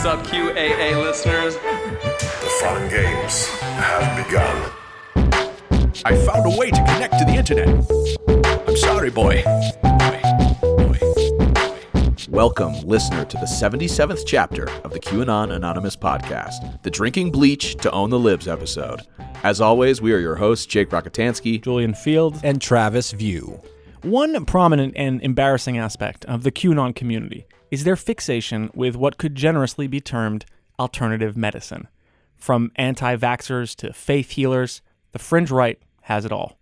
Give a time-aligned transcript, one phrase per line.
[0.00, 1.56] What's up, QAA listeners?
[1.56, 4.70] The fun games have begun.
[6.04, 7.68] I found a way to connect to the internet.
[8.68, 9.42] I'm sorry, boy.
[9.82, 10.20] Boy.
[10.62, 11.00] Boy.
[12.28, 17.90] Welcome, listener, to the 77th chapter of the QAnon Anonymous podcast, the Drinking Bleach to
[17.90, 19.00] Own the Libs episode.
[19.42, 22.38] As always, we are your hosts, Jake Rockatansky, Julian Field.
[22.44, 23.60] and Travis View.
[24.02, 29.34] One prominent and embarrassing aspect of the QAnon community is their fixation with what could
[29.34, 30.44] generously be termed
[30.78, 31.88] alternative medicine.
[32.36, 34.80] From anti vaxxers to faith healers,
[35.12, 36.58] the fringe right has it all.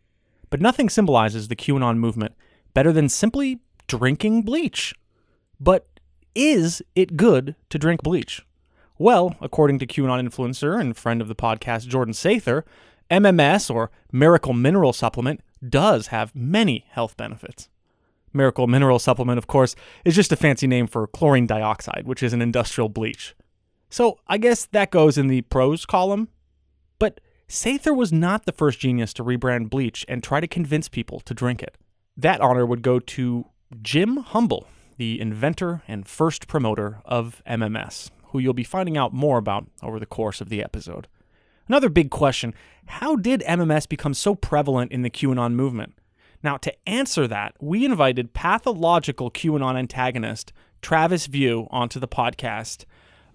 [0.50, 2.34] But nothing symbolizes the QAnon movement
[2.74, 4.94] better than simply drinking bleach.
[5.60, 5.86] But
[6.34, 8.44] is it good to drink bleach?
[8.98, 12.62] Well, according to QAnon influencer and friend of the podcast Jordan Sather,
[13.10, 17.68] MMS or Miracle Mineral Supplement does have many health benefits.
[18.36, 22.32] Miracle Mineral Supplement, of course, is just a fancy name for chlorine dioxide, which is
[22.32, 23.34] an industrial bleach.
[23.90, 26.28] So I guess that goes in the pros column.
[26.98, 31.20] But Sather was not the first genius to rebrand bleach and try to convince people
[31.20, 31.76] to drink it.
[32.16, 33.46] That honor would go to
[33.82, 39.38] Jim Humble, the inventor and first promoter of MMS, who you'll be finding out more
[39.38, 41.08] about over the course of the episode.
[41.68, 42.54] Another big question
[42.86, 45.94] how did MMS become so prevalent in the QAnon movement?
[46.42, 52.84] Now, to answer that, we invited pathological QAnon antagonist Travis View onto the podcast.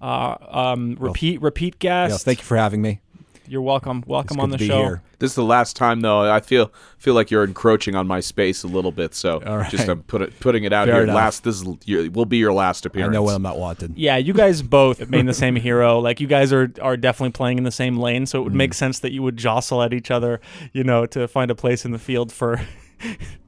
[0.02, 2.11] Uh, um, repeat, repeat guest.
[2.11, 3.02] Yes, thank you for having me.
[3.47, 4.02] You're welcome.
[4.08, 4.77] Welcome It's on the to be show.
[4.81, 5.02] here.
[5.19, 6.31] This is the last time, though.
[6.31, 9.69] I feel feel like you're encroaching on my space a little bit, so All right.
[9.69, 11.03] just I'm put it, putting it out Fair here.
[11.03, 11.15] enough.
[11.15, 13.09] Last, this is, your, will be your last appearance.
[13.11, 13.97] I know when I'm not wanted.
[13.97, 15.99] Yeah, you guys both made the same hero.
[15.99, 18.58] Like you guys are are definitely playing in the same lane, so it would Mm.
[18.58, 20.39] make sense that you would jostle at each other,
[20.71, 22.61] you know, to find a place in the field for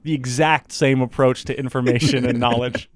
[0.03, 2.89] the exact same approach to information and knowledge.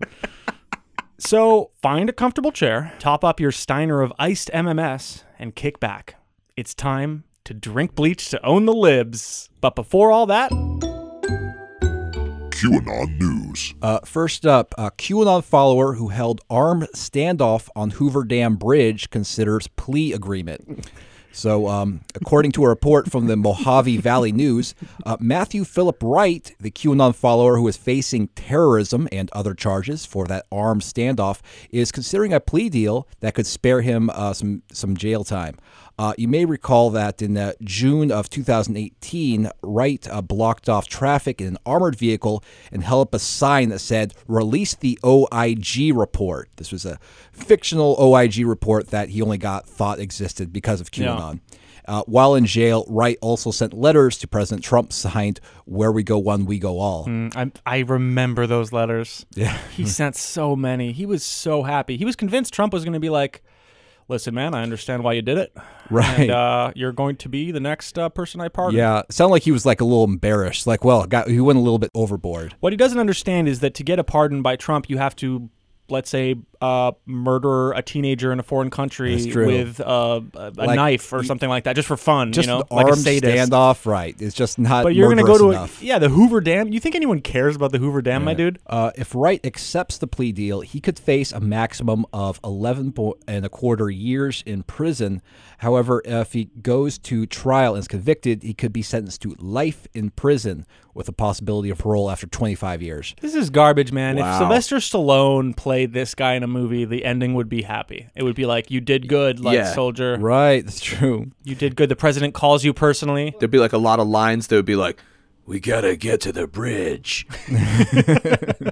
[1.19, 6.15] So, find a comfortable chair, top up your Steiner of iced MMS, and kick back.
[6.55, 9.49] It's time to drink bleach to own the libs.
[9.61, 10.51] But before all that,
[12.51, 13.73] QAnon News.
[13.81, 19.67] Uh, first up, a QAnon follower who held armed standoff on Hoover Dam Bridge considers
[19.67, 20.89] plea agreement.
[21.37, 24.73] So, um, according to a report from the Mohave Valley News,
[25.05, 30.25] uh, Matthew Philip Wright, the QAnon follower who is facing terrorism and other charges for
[30.25, 34.97] that armed standoff, is considering a plea deal that could spare him uh, some some
[34.97, 35.57] jail time.
[35.99, 41.41] Uh, you may recall that in uh, June of 2018, Wright uh, blocked off traffic
[41.41, 46.49] in an armored vehicle and held up a sign that said, Release the OIG report.
[46.57, 46.99] This was a
[47.31, 51.39] fictional OIG report that he only got thought existed because of QAnon.
[51.87, 56.17] Uh, while in jail, Wright also sent letters to President Trump signed, Where we go
[56.19, 57.05] one, we go all.
[57.05, 57.35] Mm,
[57.65, 59.25] I, I remember those letters.
[59.35, 59.57] Yeah.
[59.75, 60.91] He sent so many.
[60.91, 61.95] He was so happy.
[61.97, 63.41] He was convinced Trump was going to be like,
[64.07, 65.55] listen, man, I understand why you did it.
[65.89, 66.21] Right.
[66.21, 68.77] And uh, you're going to be the next uh, person I pardon.
[68.77, 70.67] Yeah, it sounded like he was like a little embarrassed.
[70.67, 72.55] Like, well, got, he went a little bit overboard.
[72.59, 75.49] What he doesn't understand is that to get a pardon by Trump, you have to,
[75.89, 80.75] let's say, uh, murder a teenager in a foreign country with uh, a, a Like,
[80.75, 82.31] knife or something like that, just for fun.
[82.31, 83.51] Just you know, like a armed sadist.
[83.51, 84.15] standoff, right?
[84.19, 84.83] It's just not.
[84.83, 85.81] But you're going to go to enough.
[85.81, 86.71] a, yeah the Hoover Dam.
[86.71, 88.59] You think anyone cares about the Hoover Dam, my dude?
[88.67, 93.17] Uh, if Wright accepts the plea deal, he could face a maximum of 11 po-
[93.27, 95.21] and a quarter years in prison.
[95.59, 99.87] However, if he goes to trial and is convicted, he could be sentenced to life
[99.93, 103.15] in prison with a possibility of parole after 25 years.
[103.21, 104.17] This is garbage, man.
[104.17, 108.07] If Sylvester Stallone played this guy in a movie, the ending would be happy.
[108.15, 109.73] It would be like, you did good, like Yeah.
[109.73, 110.17] soldier.
[110.19, 111.27] Right, that's true.
[111.43, 111.89] You did good.
[111.89, 113.35] The president calls you personally.
[113.39, 114.99] There'd be like a lot of lines that would be like,
[115.45, 117.25] "We gotta get to the bridge."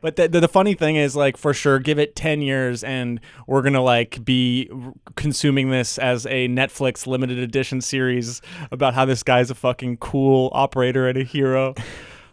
[0.00, 3.20] But the, the, the funny thing is, like, for sure, give it 10 years and
[3.46, 8.42] we're going to, like, be r- consuming this as a Netflix limited edition series
[8.72, 11.74] about how this guy's a fucking cool operator and a hero.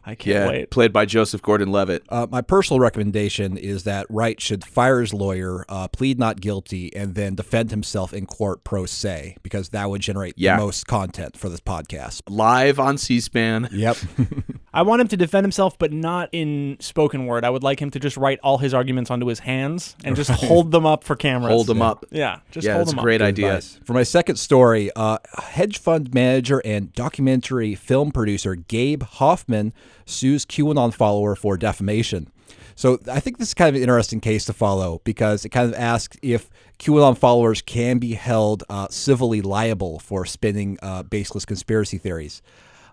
[0.09, 0.71] I can't Yeah, wait.
[0.71, 2.03] played by Joseph Gordon-Levitt.
[2.09, 6.95] Uh, my personal recommendation is that Wright should fire his lawyer, uh, plead not guilty,
[6.95, 10.55] and then defend himself in court pro se, because that would generate Yeah.
[10.57, 12.21] the most content for this podcast.
[12.27, 13.69] Live on C-SPAN.
[13.71, 13.97] Yep.
[14.73, 17.43] I want him to defend himself, but not in spoken word.
[17.43, 20.29] I would like him to just write all his arguments onto his hands and just
[20.29, 21.51] hold them up for cameras.
[21.51, 22.05] Hold them up.
[22.11, 23.27] Yeah, just yeah, hold that's them a great up.
[23.29, 23.47] idea.
[23.47, 23.79] advice.
[23.83, 29.73] For my second story, uh, hedge fund manager and documentary film producer Gabe Hoffman
[30.05, 32.31] sues QAnon follower for defamation.
[32.75, 35.67] So I think this is kind of an interesting case to follow because it kind
[35.67, 36.49] of asks if
[36.79, 42.41] QAnon followers can be held uh, civilly liable for spinning uh, baseless conspiracy theories.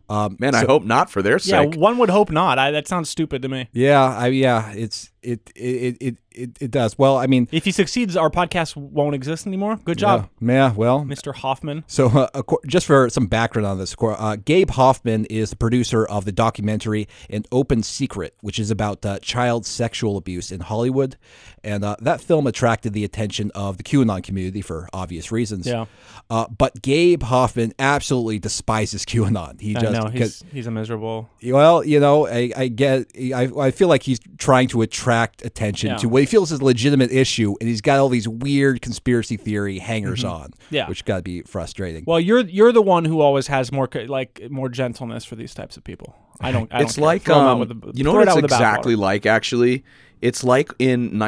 [0.08, 1.74] Um, Man, I hope not for their sake.
[1.74, 2.58] Yeah, one would hope not.
[2.58, 3.68] I, that sounds stupid to me.
[3.72, 6.96] Yeah, I yeah, it's it, it it it it does.
[6.96, 9.76] Well, I mean, If he succeeds, our podcast won't exist anymore.
[9.84, 11.34] Good job, yeah, yeah, well, Mr.
[11.34, 11.84] Hoffman.
[11.88, 16.24] So, uh, just for some background on this, uh, Gabe Hoffman is the producer of
[16.24, 21.16] the documentary An Open Secret, which is about uh, child sexual abuse in Hollywood.
[21.64, 25.66] And uh, that film attracted the attention of the QAnon community for obvious reasons.
[25.66, 25.86] Yeah.
[26.30, 29.60] Uh, but Gabe Hoffman absolutely despises QAnon.
[29.60, 31.28] He I just, know he's he's a miserable.
[31.44, 35.90] well, you know, I, I get, I, I feel like he's trying to attract attention
[35.90, 35.96] Yeah.
[35.96, 39.36] to what he feels is a legitimate issue, and he's got all these weird conspiracy
[39.36, 40.74] theory hangers on, Mm-hmm.
[40.74, 40.88] Yeah.
[40.88, 42.04] which got to be frustrating.
[42.06, 45.76] Well, you're you're the one who always has more like more gentleness for these types
[45.76, 46.14] of people.
[46.40, 46.72] I don't.
[46.72, 48.94] I it's don't like Throw 'em out um, with the- you know what it's exactly
[48.96, 49.84] like actually
[50.22, 51.18] it's like in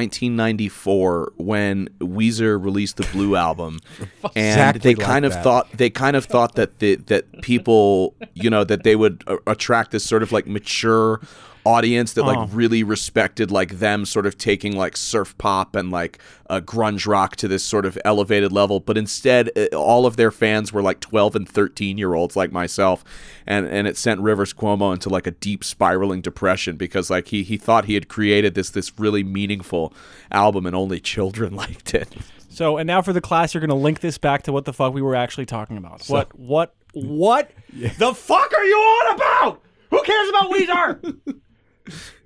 [0.43, 3.81] 1994 when Weezer released the Blue album
[4.25, 5.44] and Exactly they like kind of that.
[5.44, 9.37] thought they kind of thought that the, that people you know that they would uh,
[9.46, 11.20] attract this sort of like mature
[11.64, 12.26] audience that Oh.
[12.26, 16.19] like really respected like them sort of taking like surf pop and like
[16.50, 20.31] uh, grunge rock to this sort of elevated level but instead uh, all of their
[20.31, 23.05] fans were like 12 and 13 year olds like myself
[23.46, 27.43] and and it sent Rivers Cuomo into like a deep spiraling depression because like he
[27.43, 29.93] he thought he had created this this really meaningful
[30.32, 32.08] album and only children liked it
[32.50, 34.72] So, and now for the class, you're going to link this back to what the
[34.72, 36.02] fuck we were actually talking about.
[36.08, 39.62] what, what, what the fuck are you on about?
[39.90, 41.38] Who cares about Weezer?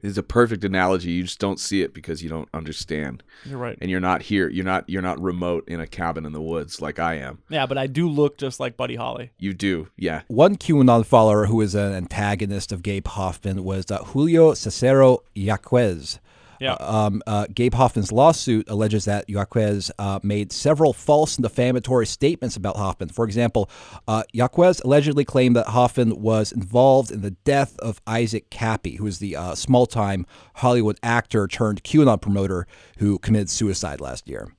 [0.03, 3.79] it's a perfect analogy you just don't see it because you don't understand you're right.
[3.81, 6.81] and you're not here you're not you're not remote in a cabin in the woods
[6.81, 9.31] like I am Yeah, but I do look just like Buddy Holly.
[9.39, 13.99] you do yeah One QAnon follower who is an antagonist of Gabe Hoffman was uh,
[14.05, 16.19] Julio Cicero Yaquez.
[16.63, 16.75] Yeah.
[16.75, 22.57] Um, uh, Gabe Hoffman's lawsuit alleges that Yaquez uh, made several false and defamatory statements
[22.57, 23.09] about Hoffman.
[23.09, 23.69] For example,
[24.07, 29.07] uh, Yaquez allegedly claimed that Hoffman was involved in the death of Isaac Kappy, who
[29.07, 30.25] is the uh, small time
[30.55, 32.67] Hollywood actor turned QAnon promoter
[32.99, 34.53] who committed suicide last year.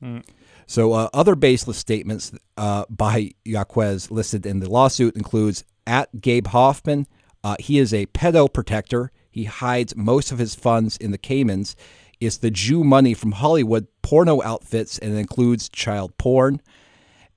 [0.66, 6.48] So uh, other baseless statements uh, by Yaquez listed in the lawsuit includes at Gabe
[6.48, 7.08] Hoffman,
[7.44, 9.12] uh, he is a pedo protector.
[9.34, 11.76] He hides most of his funds in the Caymans.
[12.20, 16.62] It's the Jew money from Hollywood porno outfits and it includes child porn.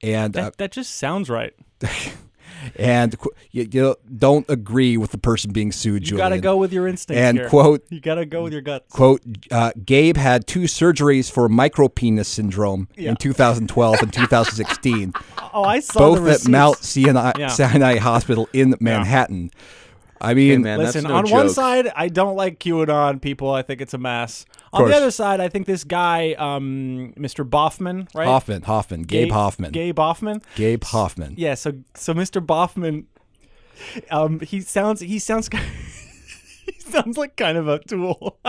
[0.02, 1.54] And uh, That, that just sounds right.
[2.76, 3.16] and
[3.50, 6.02] you, you don't agree with the person being sued.
[6.02, 6.24] You Julian.
[6.30, 7.48] got to go with your instincts And here.
[7.48, 8.92] quote You got to go with your guts.
[8.92, 13.10] quote uh, Gabe had two surgeries for micropenis syndrome Yeah.
[13.10, 15.12] in 2012 and 2016.
[15.54, 16.48] Oh, I saw both the at.
[16.48, 17.48] Mount Sinai, Yeah.
[17.48, 19.50] Sinai Hospital in Manhattan.
[20.20, 23.50] I mean, man, that's Listen, no on one side, I don't like QAnon people.
[23.50, 24.46] I think it's a mess.
[24.72, 27.48] On the other side, I think this guy, um, Mr.
[27.48, 28.26] Boffman, right?
[28.26, 30.42] Hoffman, Hoffman, Gabe, Hoffman, Gabe Hoffman.
[30.54, 31.34] Gabe Hoffman.
[31.36, 31.54] Yeah.
[31.54, 32.44] So, so Mr.
[32.44, 33.04] Boffman,
[34.10, 35.48] um, he sounds, he sounds,
[36.66, 38.38] he sounds like kind of a tool.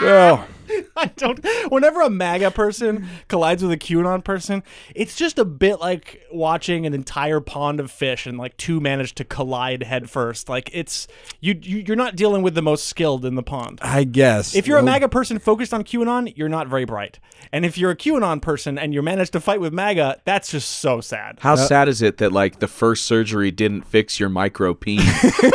[0.00, 0.46] Well,
[0.96, 1.44] I don't.
[1.68, 4.62] Whenever a MAGA person collides with a QAnon person,
[4.94, 9.14] it's just a bit like watching an entire pond of fish and like two manage
[9.16, 10.48] to collide headfirst.
[10.48, 11.08] Like it's
[11.40, 13.78] you, you you're not dealing with the most skilled in the pond.
[13.82, 17.18] I guess If you're a MAGA person focused on QAnon, you're not very bright.
[17.52, 20.70] And if you're a QAnon person and you manage to fight with MAGA, that's just
[20.78, 21.38] so sad.
[21.40, 25.00] How uh, sad is it that like the first surgery didn't fix your micro peen?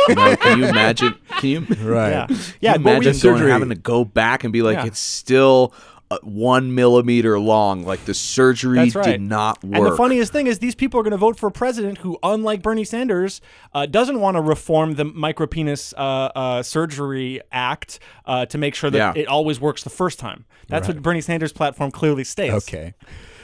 [0.08, 1.14] you know, can you imagine?
[1.38, 1.60] Can you?
[1.88, 2.10] right?
[2.10, 2.72] Yeah, Can yeah.
[2.74, 4.86] you but we- imagine going, surgery- having to go back and be like, Yeah.
[4.86, 5.72] it's still
[6.10, 7.84] uh, one millimeter long.
[7.84, 9.04] Like the surgery right.
[9.04, 9.76] did not work.
[9.76, 12.18] And the funniest thing is, these people are going to vote for a president who,
[12.22, 13.40] unlike Bernie Sanders,
[13.74, 18.90] uh, doesn't want to reform the micropenis uh, uh, surgery act uh, to make sure
[18.90, 19.22] that Yeah.
[19.22, 20.46] it always works the first time.
[20.68, 22.54] That's what Bernie Sanders' platform clearly states.
[22.68, 22.94] Okay.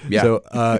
[0.08, 0.22] Yeah.
[0.22, 0.78] So uh,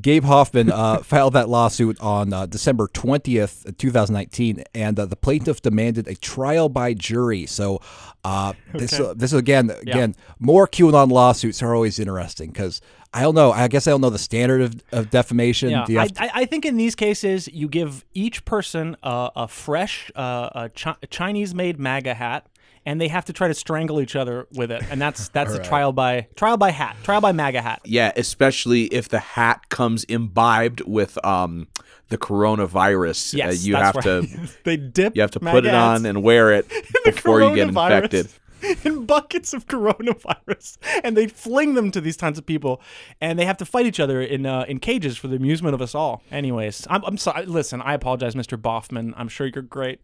[0.00, 5.62] Gabe Hoffman uh, filed that lawsuit on uh, December 20th, 2019, and uh, the plaintiff
[5.62, 7.46] demanded a trial by jury.
[7.46, 7.80] So
[8.24, 9.12] uh, this Okay.
[9.16, 12.80] this is again again more QAnon lawsuits are always interesting because
[13.14, 13.52] I don't know.
[13.52, 15.70] I guess I don't know the standard of, of defamation.
[15.70, 20.10] Yeah, I, to- I, think in these cases, you give each person uh, a fresh
[20.14, 22.46] uh, a chi- Chinese-made MAGA hat,
[22.86, 25.62] and they have to try to strangle each other with it, and that's that's a
[25.62, 27.80] trial by trial by hat, trial by MAGA hat.
[27.84, 31.66] yeah, especially if the hat comes imbibed with um
[32.08, 33.34] the coronavirus.
[33.34, 34.30] Uh, Yes, you that's have right.
[34.30, 35.14] to they dip.
[35.16, 36.66] you have to MAGA put it hats on and wear it
[37.04, 38.28] before you get infected.
[38.84, 42.80] In buckets of coronavirus, and they fling them to these tons of people,
[43.20, 45.82] and they have to fight each other in uh, in cages for the amusement of
[45.82, 46.22] us all.
[46.32, 47.44] Anyways, I'm, I'm sorry.
[47.44, 48.56] Listen, I apologize, Mr.
[48.60, 49.12] Boffman.
[49.16, 50.00] I'm sure you're great.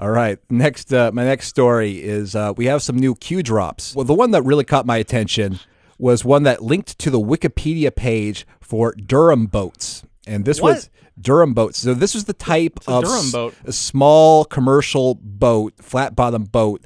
[0.00, 0.38] All right.
[0.50, 3.94] Next, uh, my next story is uh, we have some new Q drops.
[3.94, 5.60] Well, the one that really caught my attention
[5.98, 10.74] was one that linked to the Wikipedia page for Durham boats, and this What?
[10.74, 11.78] was Durham boats.
[11.78, 13.54] So this was the type of Durham boat?
[13.64, 16.84] a small commercial boat, flat bottom boat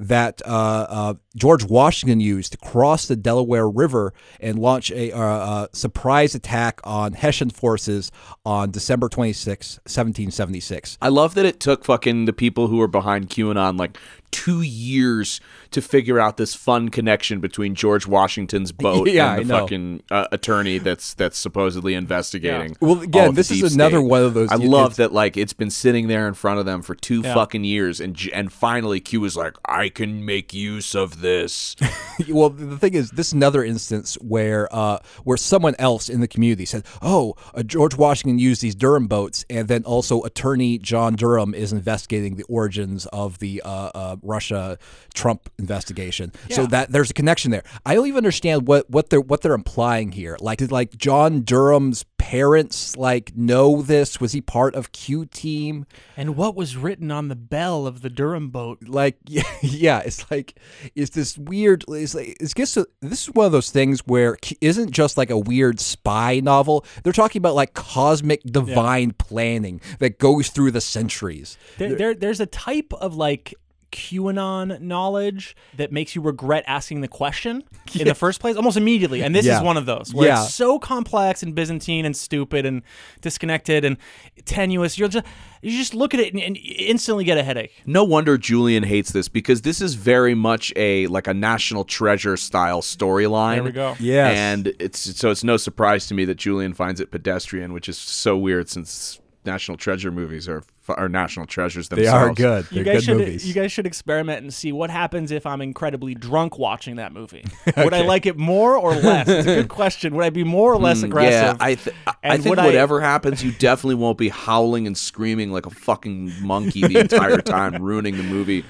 [0.00, 5.20] that uh, uh, George Washington used to cross the Delaware River and launch a, uh,
[5.20, 8.10] uh, surprise attack on Hessian forces
[8.44, 10.96] on December 26, 1776.
[11.02, 13.98] I love that it took fucking the people who were behind QAnon like
[14.30, 15.40] two years
[15.72, 20.26] to figure out this fun connection between George Washington's boat Yeah, and the fucking uh,
[20.32, 22.76] attorney that's that's supposedly investigating.
[22.80, 24.06] Well, again, this is another state.
[24.08, 26.66] one of those- I it- love that like it's been sitting there in front of
[26.66, 27.34] them for two Yeah.
[27.34, 31.76] fucking years, and and finally Q was like, I can make use of this.
[32.28, 36.28] well, the thing is, this is another instance where uh, where someone else in the
[36.28, 41.14] community said, "Oh, uh, George Washington used these Durham boats," and then also Attorney John
[41.14, 44.78] Durham is investigating the origins of the uh, uh, Russia
[45.14, 46.32] Trump investigation.
[46.50, 47.62] So that there's a connection there.
[47.86, 50.36] I don't even understand what what they're what they're implying here.
[50.40, 54.20] Like, did like John Durham's parents like know this?
[54.20, 55.86] Was he part of Q team?
[56.16, 58.80] And what was written on the bell of the Durham boat?
[58.86, 60.58] like yeah, yeah it's like
[60.94, 64.36] it's this weird it's like it's gets to, this is one of those things where
[64.60, 70.18] isn't just like a weird spy novel they're talking about like cosmic divine planning that
[70.18, 73.54] goes through the centuries There, there, there's a type of like
[73.92, 77.62] QAnon knowledge that makes you regret asking the question
[77.98, 79.22] in the first place almost immediately.
[79.22, 79.58] And this Yeah.
[79.58, 80.42] is one of those where Yeah.
[80.44, 82.82] it's so complex and Byzantine and stupid and
[83.20, 83.96] disconnected and
[84.44, 84.98] tenuous.
[84.98, 85.26] You're just
[85.62, 87.72] you just look at it and, and instantly get a headache.
[87.84, 92.36] No wonder Julian hates this because this is very much a like a national treasure
[92.36, 93.56] style storyline.
[93.56, 93.96] There we go.
[94.00, 97.88] Yeah, and it's so it's no surprise to me that Julian finds it pedestrian, which
[97.88, 102.76] is so weird since national treasure movies are are national treasures They are good You
[102.76, 105.60] they're guys good should movies you guys should experiment and see what happens if I'm
[105.60, 107.44] incredibly drunk watching that movie.
[107.76, 109.28] Would I like it more or less?
[109.28, 110.14] It's a good question.
[110.16, 111.56] Would I be more or less hmm, aggressive?
[111.60, 114.96] Yeah, I th- I think would I- whatever happens, you definitely won't be howling and
[114.96, 118.64] screaming like a fucking monkey the entire time, ruining the movie.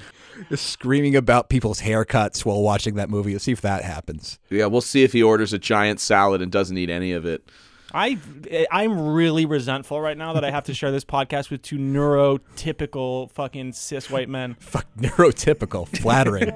[0.49, 4.67] Just screaming about people's haircuts while watching that movie let's see if that happens Yeah,
[4.67, 7.47] we'll see if he orders a giant salad and doesn't eat any of it.
[7.93, 8.19] I
[8.71, 13.31] I'm really resentful right now that I have to share this podcast with two neurotypical
[13.33, 14.55] fucking cis white men.
[14.61, 16.51] fuck neurotypical flattering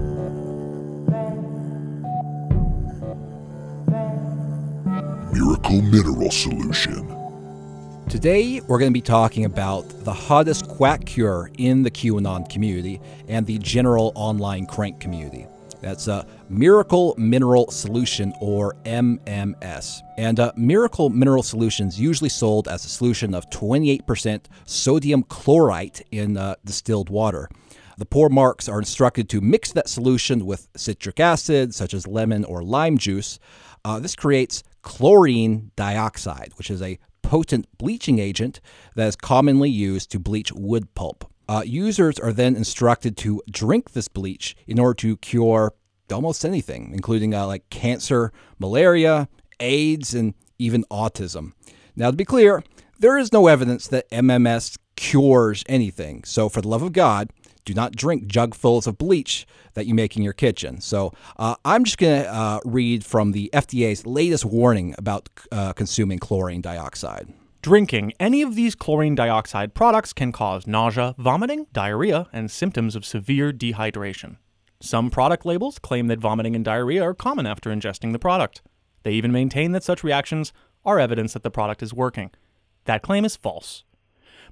[5.32, 7.16] Miracle Mineral Solution.
[8.08, 13.00] Today, we're going to be talking about the hottest quack cure in the QAnon community
[13.28, 15.46] and the general online crank community.
[15.80, 20.00] That's a Miracle Mineral Solution, or MMS.
[20.18, 26.36] And uh, Miracle Mineral Solutions usually sold as a solution of 28% sodium chlorite in
[26.36, 27.48] uh, distilled water.
[27.96, 32.44] The poor marks are instructed to mix that solution with citric acid, such as lemon
[32.44, 33.38] or lime juice.
[33.84, 38.60] Uh, this creates chlorine dioxide, which is a potent bleaching agent
[38.96, 41.30] that is commonly used to bleach wood pulp.
[41.50, 45.74] Uh, users are then instructed to drink this bleach in order to cure
[46.12, 49.28] almost anything, including uh, like cancer, malaria,
[49.58, 51.52] AIDS, and even autism.
[51.96, 52.62] Now, to be clear,
[53.00, 56.22] there is no evidence that MMS cures anything.
[56.22, 57.30] So, for the love of God,
[57.64, 60.80] do not drink jugfuls of bleach that you make in your kitchen.
[60.80, 65.72] So, uh, I'm just going to uh, read from the FDA's latest warning about uh,
[65.72, 67.26] consuming chlorine dioxide.
[67.62, 73.04] Drinking any of these chlorine dioxide products can cause nausea, vomiting, diarrhea, and symptoms of
[73.04, 74.38] severe dehydration.
[74.80, 78.62] Some product labels claim that vomiting and diarrhea are common after ingesting the product.
[79.02, 80.54] They even maintain that such reactions
[80.86, 82.30] are evidence that the product is working.
[82.86, 83.84] That claim is false.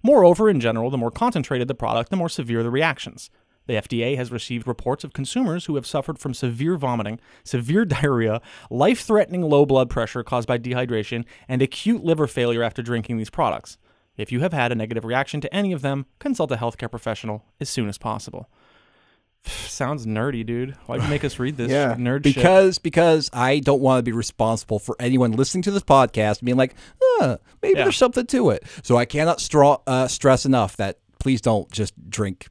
[0.02, 3.30] Moreover, in general, the more concentrated the product, the more severe the reactions.
[3.68, 8.40] The FDA has received reports of consumers who have suffered from severe vomiting, severe diarrhea,
[8.70, 13.30] life threatening low blood pressure caused by dehydration, and acute liver failure after drinking these
[13.30, 13.78] products.
[14.16, 17.44] If you have had a negative reaction to any of them, consult a healthcare professional
[17.60, 18.48] as soon as possible.
[19.44, 20.72] Sounds nerdy, dude.
[20.87, 22.34] Why'd you make us read this Yeah, nerd shit?
[22.34, 26.56] Because because I don't want to be responsible for anyone listening to this podcast being
[26.56, 27.84] like, huh, maybe Yeah.
[27.84, 28.64] there's something to it.
[28.82, 32.46] So I cannot straw, uh, stress enough that please don't just drink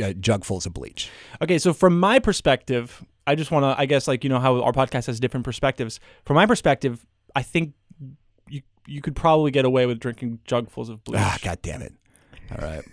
[0.00, 1.10] uh, jugfuls of bleach.
[1.40, 4.62] Okay, so from my perspective, I just want to, I guess, like you know how
[4.62, 6.00] our podcast has different perspectives.
[6.24, 7.74] From my perspective, I think
[8.48, 11.20] you you could probably get away with drinking jugfuls of bleach.
[11.20, 11.94] Ah, God damn it!
[12.50, 12.84] All right,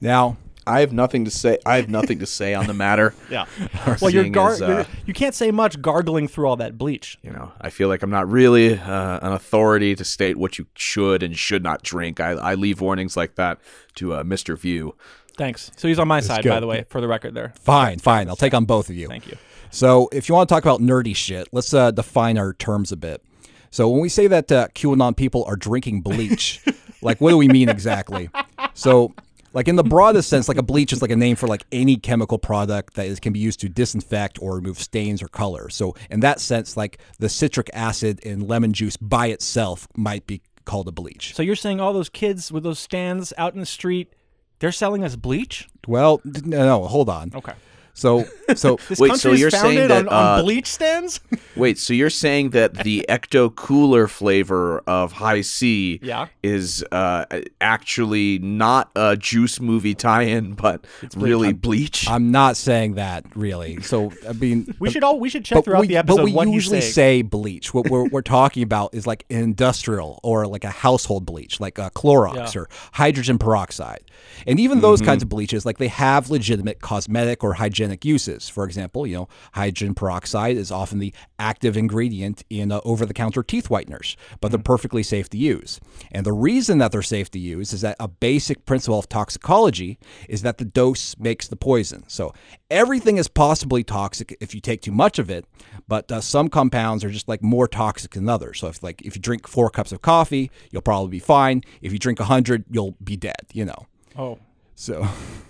[0.00, 1.58] now I have nothing to say.
[1.66, 3.14] I have nothing to say on the matter.
[3.30, 3.46] yeah.
[4.00, 7.18] Well, you're, gar- as, uh, you can't say much gargling through all that bleach.
[7.22, 10.66] You know, I feel like I'm not really uh, an authority to state what you
[10.74, 12.20] should and should not drink.
[12.20, 13.58] I, I leave warnings like that
[13.96, 14.56] to uh, Mr.
[14.56, 14.94] View.
[15.40, 15.70] Thanks.
[15.76, 17.32] So he's on my side, by the way, for the record.
[17.32, 17.54] There.
[17.56, 18.28] fine, fine.
[18.28, 19.08] I'll take on both of you.
[19.08, 19.38] Thank you.
[19.70, 22.96] So, if you want to talk about nerdy shit, let's uh, define our terms a
[22.96, 23.22] bit.
[23.70, 26.62] So, when we say that uh, QAnon people are drinking bleach,
[27.02, 28.28] like what do we mean exactly?
[28.74, 29.14] So,
[29.52, 31.96] Like in the broadest sense, like a bleach is like a name for like any
[31.96, 35.68] chemical product that is, can be used to disinfect or remove stains or color.
[35.70, 40.42] So in that sense, like the citric acid in lemon juice by itself might be
[40.66, 41.34] called a bleach.
[41.34, 44.12] So you're saying all those kids with those stands out in the street,
[44.60, 45.68] they're selling us bleach?
[45.86, 47.32] Well, no, hold on.
[47.34, 47.52] Okay.
[48.00, 48.24] So,
[48.56, 51.20] so This Wait, country so you're saying founded that, on, on uh, bleach stands?
[51.56, 56.28] Wait, so you're saying that the Ecto Cooler flavor of Hi-C Yeah.
[56.42, 57.26] is uh,
[57.60, 62.08] actually not a juice movie tie-in, but really bleach?
[62.08, 63.82] I'm not saying that really.
[63.82, 66.32] So I mean, we should all we should check throughout we, the episode but we
[66.32, 67.74] what usually he's say bleach.
[67.74, 71.90] What we're, we're talking about is like industrial or like a household bleach, like uh,
[71.90, 72.62] Clorox Yeah.
[72.62, 74.04] or hydrogen peroxide.
[74.46, 78.48] And even those kinds of bleaches, like they have legitimate cosmetic or hygienic uses.
[78.48, 83.68] For example, you know, hydrogen peroxide is often the active ingredient in uh, over-the-counter teeth
[83.68, 85.80] whiteners, but they're perfectly safe to use.
[86.12, 89.98] And the reason that they're safe to use is that a basic principle of toxicology
[90.28, 92.04] is that the dose makes the poison.
[92.08, 92.32] So
[92.70, 95.44] everything is possibly toxic if you take too much of it,
[95.88, 98.60] but uh, some compounds are just like more toxic than others.
[98.60, 101.62] So if like if you drink four cups of coffee, you'll probably be fine.
[101.82, 103.46] If you drink a hundred, you'll be dead.
[103.52, 103.86] You know.
[104.16, 104.38] Oh.
[104.74, 105.06] So,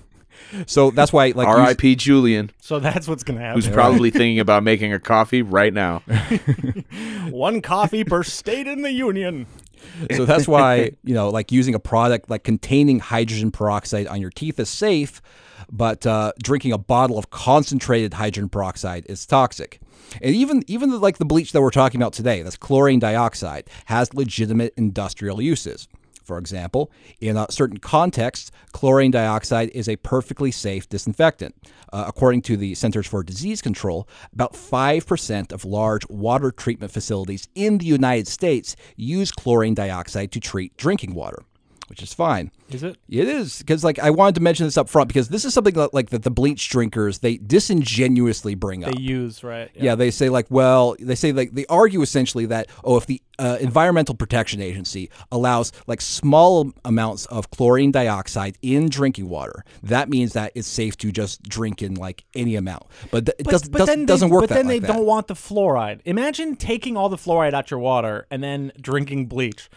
[0.66, 1.96] so that's why like R.I.P.
[1.96, 3.60] Julian, So that's what's gonna happen.
[3.60, 6.02] who's probably thinking about making a coffee right now.
[7.30, 9.46] One coffee per state in the union.
[10.14, 14.30] so that's why you know like using a product like containing hydrogen peroxide on your
[14.30, 15.22] teeth is safe
[15.72, 19.80] but uh, drinking a bottle of concentrated hydrogen peroxide is toxic
[20.20, 23.68] and even even the, like the bleach that we're talking about today that's chlorine dioxide
[23.86, 25.88] has legitimate industrial uses
[26.30, 31.56] for example, in certain contexts, chlorine dioxide is a perfectly safe disinfectant.
[31.92, 37.48] Uh, according to the Centers for Disease Control, about 5% of large water treatment facilities
[37.56, 41.42] in the United States use chlorine dioxide to treat drinking water,
[41.90, 42.52] which is fine.
[42.70, 42.96] Is it?
[43.08, 45.74] It is because, like, I wanted to mention this up front because this is something
[45.74, 48.94] that, like that the bleach drinkers they disingenuously bring up.
[48.94, 49.70] They use, right?
[49.74, 53.20] Yeah, they say like, well, they say like they argue essentially that oh, if the
[53.40, 60.08] uh, Environmental Protection Agency allows like small amounts of chlorine dioxide in drinking water, that
[60.08, 62.84] means that it's safe to just drink in like any amount.
[63.10, 64.92] But th- it does, does, then doesn't they, work But then like they that.
[64.92, 66.02] don't want the fluoride.
[66.04, 69.68] Imagine taking all the fluoride out your water and then drinking bleach.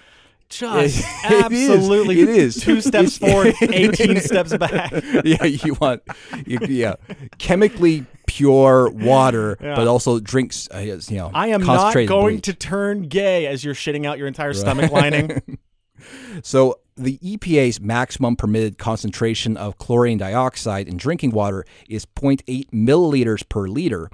[0.59, 1.69] Just It is.
[1.69, 2.55] absolutely, It is.
[2.61, 4.91] two steps forward, eighteen steps back.
[5.23, 6.01] yeah, you want
[6.45, 6.95] you, yeah
[7.37, 9.75] chemically pure water, Yeah.
[9.75, 10.67] but also drinks.
[10.73, 12.45] Uh, you know, I am not going bleach.
[12.45, 15.57] to turn gay as you're shitting out your entire stomach lining.
[16.41, 23.47] So, the EPA's maximum permitted concentration of chlorine dioxide in drinking water is 0.8 milliliters
[23.47, 24.09] per liter,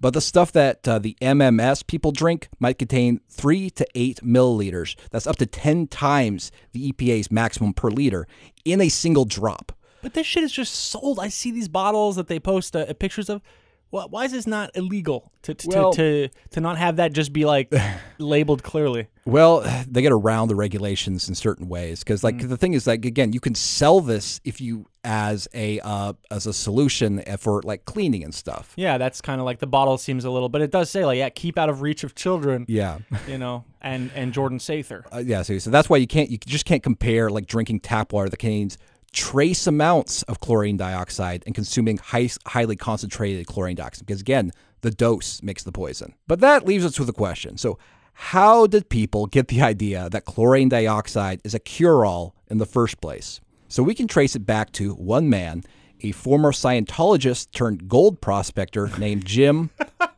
[0.00, 4.96] but the stuff that uh, the MMS people drink might contain 3 to 8 milliliters.
[5.10, 8.26] That's up to 10 times the EPA's maximum per liter
[8.64, 9.72] in a single drop.
[10.02, 11.20] But this shit is just sold.
[11.20, 13.42] I see these bottles that they post uh, pictures of.
[13.90, 17.32] Why why is this not illegal to to, Well- to to not have that just
[17.32, 17.72] be like
[18.18, 19.08] labeled clearly?
[19.26, 23.04] Well, they get around the regulations in certain ways because, like, the thing is, like,
[23.04, 27.84] again, you can sell this if you as a uh, as a solution for like
[27.84, 28.72] cleaning and stuff.
[28.76, 31.18] Yeah, that's kind of like the bottle seems a little, but it does say like,
[31.18, 32.64] yeah, keep out of reach of children.
[32.68, 32.98] Yeah.
[33.28, 35.04] You know, and and Jordan Sather.
[35.12, 38.12] Uh, yeah, so, so that's why you can't you just can't compare like drinking tap
[38.12, 38.78] water the contains
[39.12, 44.90] trace amounts of chlorine dioxide and consuming high, highly concentrated chlorine dioxide because again the
[44.90, 46.14] dose makes the poison.
[46.26, 47.58] But that leaves us with a question.
[47.58, 47.78] So
[48.12, 53.00] how did people get the idea that chlorine dioxide is a cure-all in the first
[53.00, 53.40] place?
[53.68, 55.64] So we can trace it back to one man,
[56.00, 59.70] a former Scientologist turned gold prospector named Jim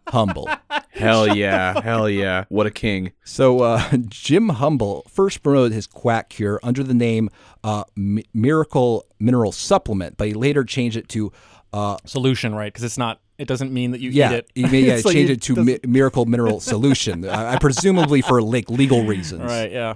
[0.09, 0.49] Humble.
[0.91, 2.45] Hell yeah, hell yeah.
[2.49, 3.13] What a king.
[3.25, 7.31] So uh, Jim Humble first promoted his quack cure under the name
[7.65, 11.33] uh, Mi- Miracle Mineral Supplement, but he later changed it to
[11.73, 12.73] uh, Solution, right?
[12.73, 13.21] Because it's not.
[13.39, 14.51] It doesn't mean that you yeah, eat it.
[14.55, 17.29] he may, yeah, like change it to Mi- Miracle Mineral Solution.
[17.29, 19.43] I, I presumably for like legal reasons.
[19.43, 19.73] Right.
[19.73, 19.95] Yeah.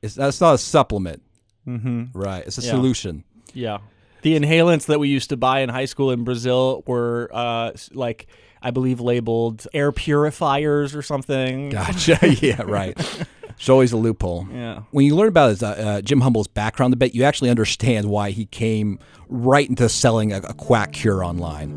[0.00, 1.22] It's, that's not a supplement.
[1.66, 2.18] Mm-hmm.
[2.18, 2.46] Right.
[2.46, 2.70] It's a Yeah.
[2.70, 3.24] solution.
[3.52, 3.78] Yeah.
[4.22, 8.26] The inhalants that we used to buy in high school in Brazil were uh, like,
[8.62, 11.70] I believe, labeled air purifiers or something.
[11.70, 12.18] Gotcha.
[12.40, 12.62] yeah.
[12.62, 12.96] Right.
[13.58, 14.46] It's always a loophole.
[14.52, 14.82] Yeah.
[14.92, 18.08] When you learn about his, uh, uh, Jim Humble's background a bit, you actually understand
[18.08, 21.76] why he came right into selling a, a quack cure online.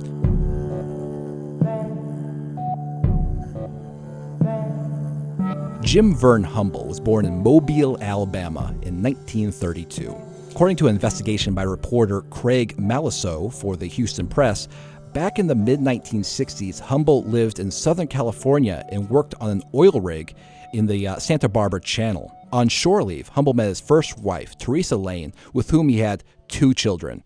[5.82, 10.16] Jim Vern Humble was born in Mobile, Alabama in 1932.
[10.52, 14.68] According to an investigation by reporter Craig Malisow for the Houston Press,
[15.14, 20.00] back in the mid 1960s, Humble lived in Southern California and worked on an oil
[20.00, 20.36] rig
[20.74, 22.32] in the uh, Santa Barbara Channel.
[22.52, 26.74] On shore leave, Humble met his first wife, Teresa Lane, with whom he had two
[26.74, 27.24] children.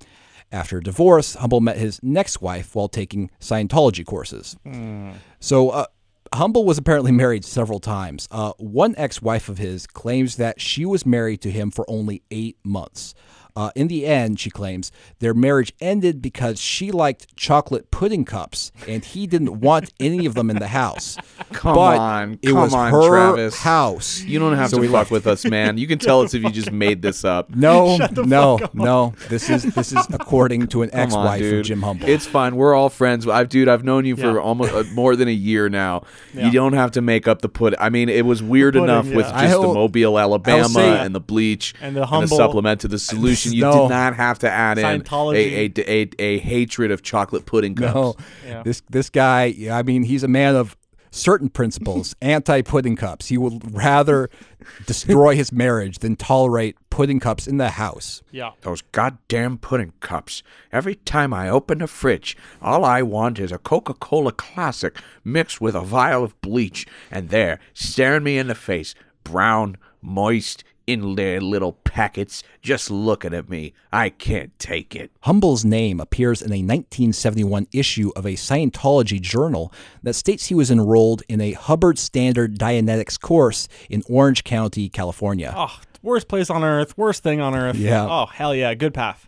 [0.52, 4.56] After divorce, Humble met his next wife while taking Scientology courses.
[5.40, 5.86] So, uh,
[6.34, 8.28] Humble was apparently married several times.
[8.30, 12.22] Uh, one ex wife of his claims that she was married to him for only
[12.30, 13.16] eight months.
[13.56, 18.72] Uh, in the end, she claims their marriage ended because she liked chocolate pudding cups
[18.86, 21.16] and he didn't want any of them in the house.
[21.54, 23.58] Come but on, it come was on, her Travis.
[23.60, 24.22] house.
[24.24, 25.12] You don't have So to we fuck left.
[25.12, 25.78] with us, man.
[25.78, 27.50] You can tell us if you just made this up.
[27.56, 29.14] No, no, no.
[29.30, 31.64] This is this is according to an ex-wife of.
[31.66, 32.10] Jim Humble.
[32.10, 32.58] It's fine.
[32.58, 33.26] We're all friends.
[33.28, 34.40] I've, dude, I've known you for Yeah.
[34.40, 36.04] almost uh, more than a year now.
[36.34, 36.48] Yeah.
[36.48, 37.74] You don't have to make up the put.
[37.80, 39.16] I mean, it was weird pudding, enough yeah.
[39.16, 42.90] with I just the Mobile, Alabama, say- and the bleach And the humble- supplement to
[42.90, 43.45] the solution.
[43.54, 43.84] You No.
[43.84, 45.78] did not have to add in a, Scientology.
[45.78, 47.94] a, a, a hatred of chocolate pudding cups.
[47.94, 48.64] no, Yeah.
[48.64, 49.54] this this guy.
[49.72, 50.76] I mean, he's a man of
[51.12, 52.14] certain principles.
[52.22, 53.28] Anti-pudding cups.
[53.28, 54.30] He would rather
[54.86, 58.22] destroy his marriage than tolerate pudding cups in the house.
[58.32, 58.52] Yeah.
[58.62, 60.44] Those goddamn pudding cups.
[60.74, 65.62] Every time I open the fridge, all I want is a Coca Cola Classic mixed
[65.62, 66.86] with a vial of bleach.
[67.10, 73.34] And there, staring me in the face, brown, moist, in their little packets, just looking
[73.34, 73.74] at me.
[73.92, 75.12] I can't take it.
[75.22, 79.72] Humble's name appears in a 1971 issue of a Scientology journal
[80.04, 85.54] that states he was enrolled in a Hubbard Standard Dianetics course in Orange County, California.
[85.56, 87.76] Oh, worst place on earth, worst thing on earth.
[87.76, 88.08] Yeah.
[88.10, 89.28] Oh, hell yeah, good path.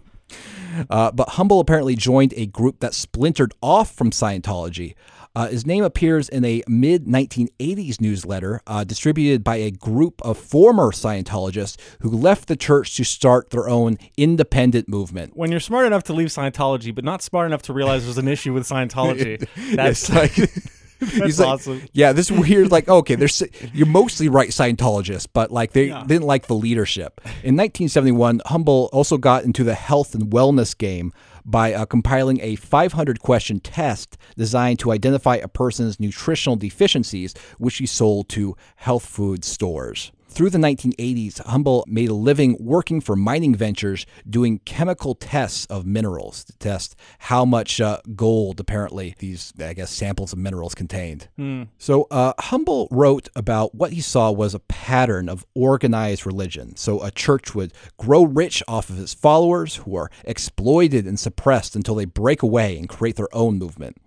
[0.89, 4.93] Uh, but Humble apparently joined a group that splintered off from Scientology.
[5.37, 10.35] Uh, his name appears in a mid 1980s newsletter uh, distributed by a group of
[10.35, 15.37] former Scientologists who left the church to start their own independent movement.
[15.37, 18.27] When you're smart enough to leave Scientology, but not smart enough to realize there's an
[18.27, 20.31] issue with Scientology, that's like.
[20.99, 21.83] He's like, awesome.
[21.93, 26.03] yeah, this weird, like, okay, there's you're mostly right Scientologists, but like they Yeah.
[26.07, 27.21] didn't like the leadership.
[27.43, 31.13] In 1971, Humble also got into the health and wellness game
[31.47, 37.77] by uh, compiling a 500 question test designed to identify a person's nutritional deficiencies, which
[37.77, 40.11] he sold to health food stores.
[40.37, 45.87] Through the 1980s, Humble made a living working for mining ventures doing chemical tests of
[45.87, 51.27] minerals to test how much uh, gold, apparently, these, I guess, samples of minerals contained.
[51.79, 56.75] So, uh, Humble wrote about what he saw was a pattern of organized religion.
[56.75, 61.75] So, a church would grow rich off of its followers who are exploited and suppressed
[61.75, 63.97] until they break away and create their own movement.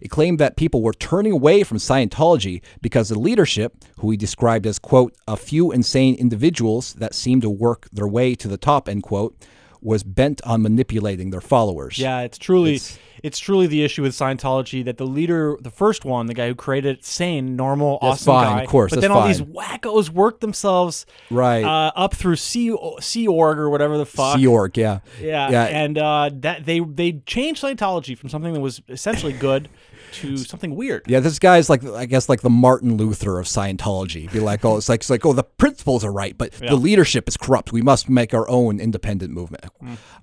[0.00, 4.66] It claimed that people were turning away from Scientology because the leadership, who he described
[4.66, 8.88] as, quote, a few insane individuals that seemed to work their way to the top,
[8.88, 9.36] end quote,
[9.82, 11.98] was bent on manipulating their followers.
[11.98, 16.04] Yeah, it's truly It's- it's, truly the issue with Scientology that the leader, the first
[16.06, 18.62] one, the guy who created it, sane, normal, That's awesome fine, guy.
[18.62, 21.62] of course, But then all these wackos work themselves Right.
[21.64, 24.36] uh, up through Sea Sea Org or whatever the fuck.
[24.38, 25.00] Sea Org, yeah.
[25.20, 25.64] Yeah, Yeah.
[25.64, 29.68] and uh, that they they changed Scientology from something that was essentially good
[30.12, 31.02] to something weird.
[31.06, 34.30] Yeah, this guy's like I guess like the Martin Luther of Scientology.
[34.32, 36.70] Be like, oh, it's like it's like, oh, the principles are right, but Yeah.
[36.70, 37.72] the leadership is corrupt.
[37.72, 39.64] We must make our own independent movement.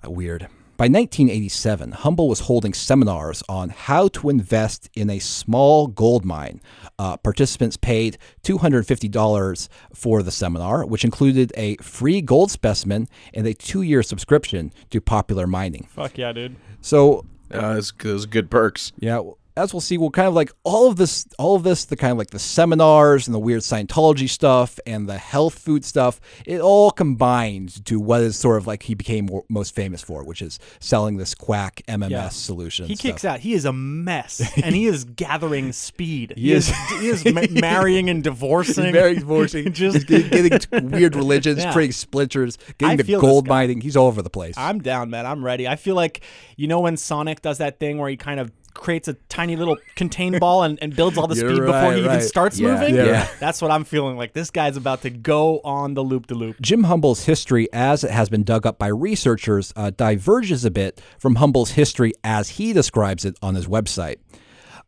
[0.06, 0.48] Uh, weird.
[0.78, 6.62] By 1987, Humble was holding seminars on how to invest in a small gold mine.
[7.00, 13.54] Uh, participants paid $250 for the seminar, which included a free gold specimen and a
[13.54, 15.88] two year subscription to popular mining.
[15.90, 16.56] Fuck yeah, dude.
[16.82, 18.92] So Uh, those, those good perks.
[19.00, 21.86] yeah, w- as we'll see, we'll kind of like all of this, all of this,
[21.86, 25.84] the kind of like the seminars and the weird Scientology stuff and the health food
[25.84, 26.20] stuff.
[26.46, 30.42] It all combined to what is sort of like he became most famous for, which
[30.42, 32.30] is selling this quack MMS Yeah.
[32.30, 32.86] solution.
[32.88, 33.02] He stuff.
[33.04, 33.40] kicks out.
[33.40, 36.34] He is a mess, and he is gathering speed.
[36.36, 36.70] He, He is.
[36.70, 36.76] is.
[37.02, 38.92] He is ma- marrying and divorcing.
[38.92, 41.74] Very divorcing, Just getting, getting weird religions, Yeah.
[41.74, 43.82] creating splinters, I getting the gold mining.
[43.82, 44.56] He's all over the place.
[44.58, 45.26] I'm down, man.
[45.26, 45.68] I'm ready.
[45.68, 46.22] I feel like
[46.56, 49.78] you know when Sonic does that thing where he kind of creates a tiny little
[49.96, 52.74] contained ball and, and builds all the You're speed before right, he even starts Yeah,
[52.80, 52.96] moving.
[52.96, 53.30] yeah, right.
[53.40, 54.34] That's what I'm feeling like.
[54.34, 56.62] This guy's about to go on the loop de loop.
[56.62, 61.02] Jim Humble's history, as it has been dug up by researchers, uh, diverges a bit
[61.20, 64.18] from Humble's history as he describes it on his website.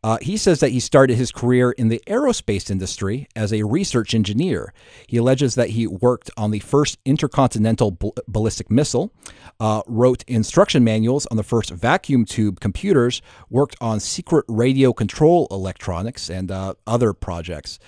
[0.04, 4.14] Uh, he says that he started his career in the aerospace industry as a research
[4.14, 4.74] engineer.
[5.08, 9.12] He alleges that he worked on the first intercontinental bal- ballistic missile,
[9.60, 15.48] uh, wrote instruction manuals on the first vacuum tube computers, worked on secret radio control
[15.52, 17.80] electronics, and uh, other projects.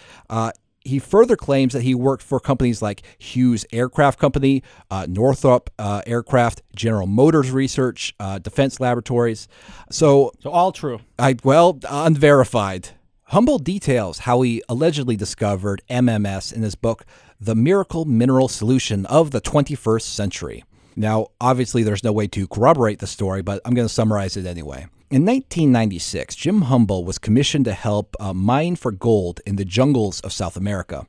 [0.84, 6.02] He further claims that he worked for companies like Hughes Aircraft Company, uh, Northrop uh,
[6.08, 9.48] Aircraft, General Motors Research, uh, Defense Laboratories.
[9.90, 11.00] So, So all true.
[11.20, 12.90] I well, unverified.
[13.26, 17.06] Humble details how he allegedly discovered MMS in his book,
[17.40, 20.66] The Miracle Mineral Solution of the 21st Century.
[20.98, 24.46] Now, obviously, there's no way to corroborate the story, but I'm going to summarize it
[24.46, 24.88] anyway.
[25.12, 30.22] In 1996, Jim Humble was commissioned to help uh, mine for gold in the jungles
[30.22, 31.06] of South America.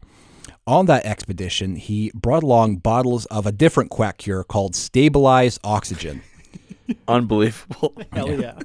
[0.66, 6.20] On that expedition, he brought along bottles of a different quack cure called stabilized oxygen.
[7.06, 7.94] Unbelievable.
[8.12, 8.58] Hell yeah.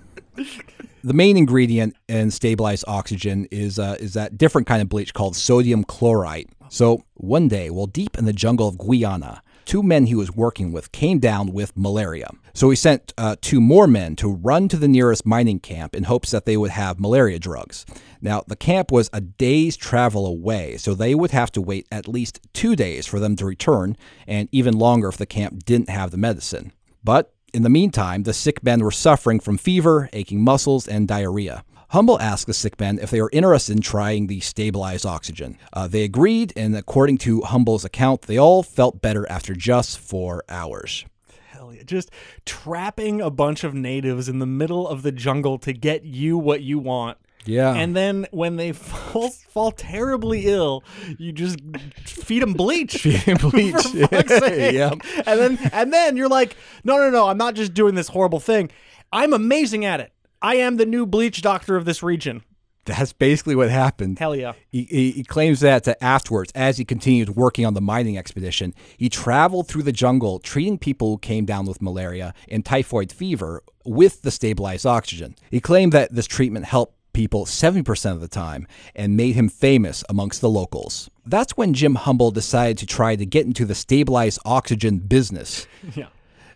[1.04, 5.36] the main ingredient in stabilized oxygen is uh, is that different kind of bleach called
[5.36, 6.50] sodium chloride.
[6.69, 10.72] So one day, while deep in the jungle of Guyana, two men he was working
[10.72, 12.30] with came down with malaria.
[12.54, 16.06] So he sent uh, two more men to run to the nearest mining camp in
[16.06, 17.86] hopes that they would have malaria drugs.
[18.22, 22.08] Now, the camp was a day's travel away, so they would have to wait at
[22.08, 26.12] least two days for them to return, and even longer if the camp didn't have
[26.12, 26.72] the medicine.
[27.04, 31.64] But in the meantime, the sick men were suffering from fever, aching muscles, and diarrhea.
[31.89, 35.58] Humble asked the sick men if they were interested in trying the stabilized oxygen.
[35.71, 40.43] Uh, they agreed, and according to Humble's account, they all felt better after just four
[40.50, 41.06] hours.
[41.50, 41.84] Hell yeah.
[41.84, 42.12] Just
[42.45, 46.62] trapping a bunch of natives in the middle of the jungle to get you what
[46.62, 47.17] you want.
[47.45, 47.73] Yeah.
[47.73, 50.84] And then when they fall, fall terribly ill,
[51.17, 51.60] you just
[52.06, 53.04] feed them bleach.
[53.41, 53.76] bleach.
[53.76, 54.73] For fuck's sake.
[54.73, 55.02] Yep.
[55.26, 58.41] And then and then you're like, no, no, no, I'm not just doing this horrible
[58.41, 58.69] thing.
[59.13, 60.12] I'm amazing at it.
[60.41, 62.43] I am the new bleach doctor of this region.
[62.86, 64.17] That's basically what happened.
[64.17, 64.54] Hell yeah.
[64.69, 69.10] He, he, he claims that, afterwards, as he continued working on the mining expedition, he
[69.10, 74.21] traveled through the jungle treating people who came down with malaria and typhoid fever with
[74.21, 75.36] the stabilized oxygen.
[75.52, 80.04] He claimed that this treatment helped people 70% of the time and made him famous
[80.08, 81.10] amongst the locals.
[81.26, 85.67] That's when Jim Humble decided to try to get into the stabilized oxygen business.
[85.95, 86.08] Yeah.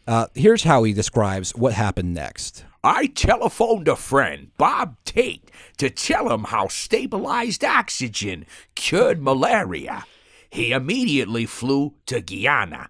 [0.07, 2.65] Uh, here's how he describes what happened next.
[2.83, 10.05] I telephoned a friend, Bob Tate, to tell him how stabilized oxygen cured malaria.
[10.49, 12.89] He immediately flew to Guyana.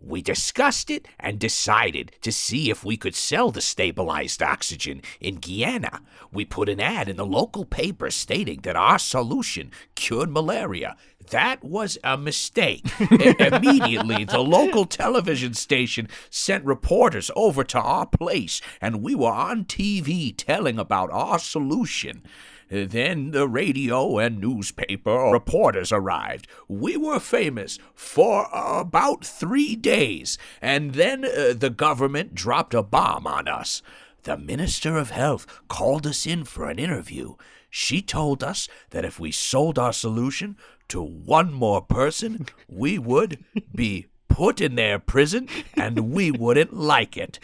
[0.00, 5.36] We discussed it and decided to see if we could sell the stabilized oxygen in
[5.36, 6.00] Guyana.
[6.32, 10.96] We put an ad in the local paper stating that our solution cured malaria.
[11.30, 12.86] That was a mistake.
[13.10, 19.64] Immediately, the local television station sent reporters over to our place, and we were on
[19.64, 22.22] TV telling about our solution.
[22.70, 26.46] Then the radio and newspaper reporters arrived.
[26.68, 33.26] We were famous for about three days, and then uh, the government dropped a bomb
[33.26, 33.82] on us.
[34.24, 37.36] The Minister of Health called us in for an interview.
[37.70, 40.56] She told us that if we sold our solution
[40.88, 47.16] to one more person, we would be put in their prison and we wouldn't like
[47.16, 47.38] it.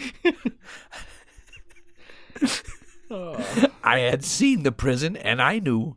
[3.83, 5.96] I had seen the prison and I knew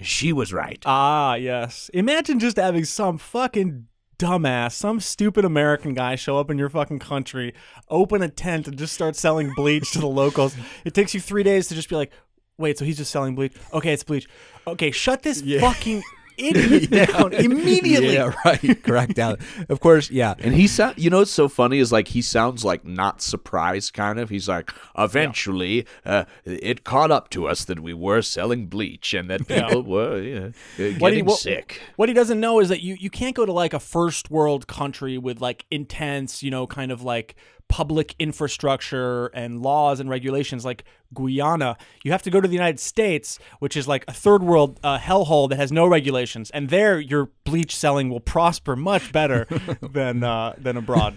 [0.00, 0.82] she was right.
[0.86, 1.90] Ah, yes.
[1.94, 3.86] Imagine just having some fucking
[4.18, 7.54] dumbass, some stupid American guy show up in your fucking country,
[7.88, 10.56] open a tent, and just start selling bleach to the locals.
[10.84, 12.12] It takes you three days to just be like,
[12.58, 13.52] wait, so he's just selling bleach?
[13.72, 14.26] Okay, it's bleach.
[14.66, 16.02] Okay, shut this fucking
[16.38, 18.14] idiot down immediately.
[18.14, 18.82] Yeah, right.
[18.82, 19.38] Crack down.
[19.68, 20.34] Of course, yeah.
[20.38, 23.92] And he sound, you know, what's so funny is like he sounds like not surprised,
[23.94, 24.30] kind of.
[24.30, 29.28] He's like, Eventually, uh, it caught up to us that we were selling bleach and
[29.30, 31.80] that people were you know, getting What he, what, sick.
[31.96, 34.66] what he doesn't know is that you, you can't go to like a first world
[34.66, 37.34] country with like intense, you know, kind of like
[37.68, 41.76] public infrastructure and laws and regulations like Guyana.
[42.04, 44.98] You have to go to the United States, which is like a third world uh,
[44.98, 49.46] hellhole that has no regulations, and there your bleach selling will prosper much better
[49.80, 51.16] than uh, than abroad.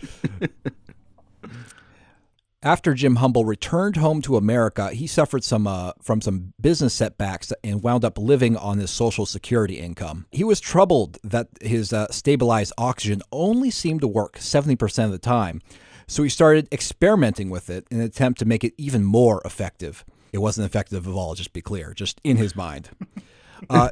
[2.61, 7.53] After Jim Humble returned home to America, he suffered some uh, from some business setbacks
[7.63, 10.25] and wound up living on his Social Security income.
[10.29, 15.19] He was troubled that his uh, stabilized oxygen only seemed to work 70% of the
[15.19, 15.61] time,
[16.09, 20.03] so he started experimenting with it in an attempt to make it even more effective.
[20.33, 22.89] It wasn't effective at all, just be clear, just in his mind.
[23.69, 23.89] Uh,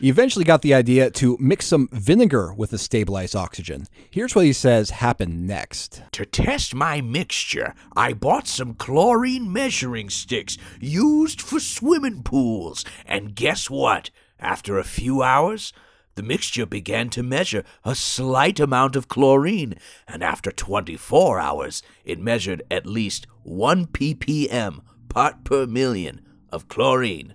[0.00, 3.86] he eventually got the idea to mix some vinegar with the stabilized oxygen.
[4.10, 6.02] Here's what he says happened next.
[6.12, 12.84] To test my mixture, I bought some chlorine measuring sticks used for swimming pools.
[13.06, 14.10] And guess what?
[14.40, 15.72] After a few hours,
[16.14, 19.74] the mixture began to measure a slight amount of chlorine,
[20.06, 26.20] and after 24 hours, it measured at least 1 ppm, part per million,
[26.50, 27.34] of chlorine.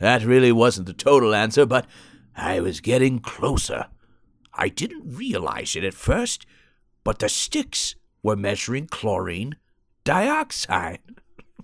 [0.00, 1.86] That really wasn't the total answer, but
[2.36, 3.86] I was getting closer.
[4.54, 6.46] I didn't realize it at first,
[7.04, 9.56] but the sticks were measuring chlorine
[10.04, 11.00] dioxide.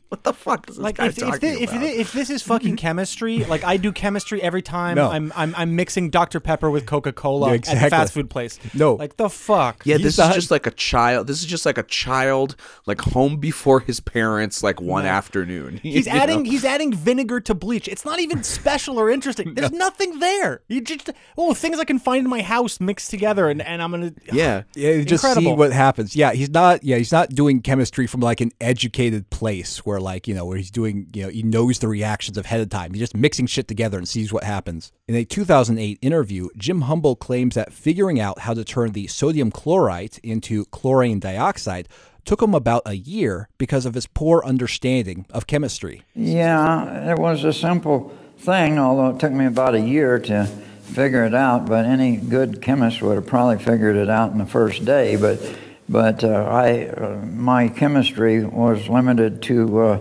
[0.08, 1.80] What the fuck is this Like guy if, if, talking thi- if, about?
[1.82, 5.10] thi- if this is fucking chemistry, like I do chemistry every time No.
[5.10, 7.90] I'm, I'm I'm mixing Dr Pepper with Coca Cola Yeah, at the exactly.
[7.90, 8.60] fast food place.
[8.72, 8.94] No.
[8.94, 9.82] like the fuck.
[9.84, 11.26] yeah, He's this not- is just like a child.
[11.26, 12.54] This is just like a child,
[12.86, 15.78] like home before his parents, like one afternoon.
[15.82, 16.50] He's adding know?
[16.50, 17.88] he's adding vinegar to bleach.
[17.88, 19.54] It's not even special or interesting.
[19.56, 20.62] There's nothing there.
[20.68, 23.90] You just oh things I can find in my house mixed together and, and I'm
[23.90, 24.62] gonna Yeah.
[24.76, 26.14] Yeah, you just see what happens.
[26.14, 26.84] Yeah, he's not.
[26.84, 30.56] Yeah, he's not doing chemistry from like an educated place where, like, you know, where
[30.56, 32.92] he's doing, you know, he knows the reactions ahead of time.
[32.92, 34.92] He's just mixing shit together and sees what happens.
[35.08, 39.50] In a 2008 interview, Jim Humble claims that figuring out how to turn the sodium
[39.50, 41.88] chlorite into chlorine dioxide
[42.24, 46.02] took him about a year because of his poor understanding of chemistry.
[46.14, 50.46] Yeah, it was a simple thing, although it took me about a year to
[50.82, 51.66] figure it out.
[51.66, 55.16] But any good chemist would have probably figured it out in the first day.
[55.16, 55.40] But
[55.88, 60.00] but uh, I uh, my chemistry was limited to uh,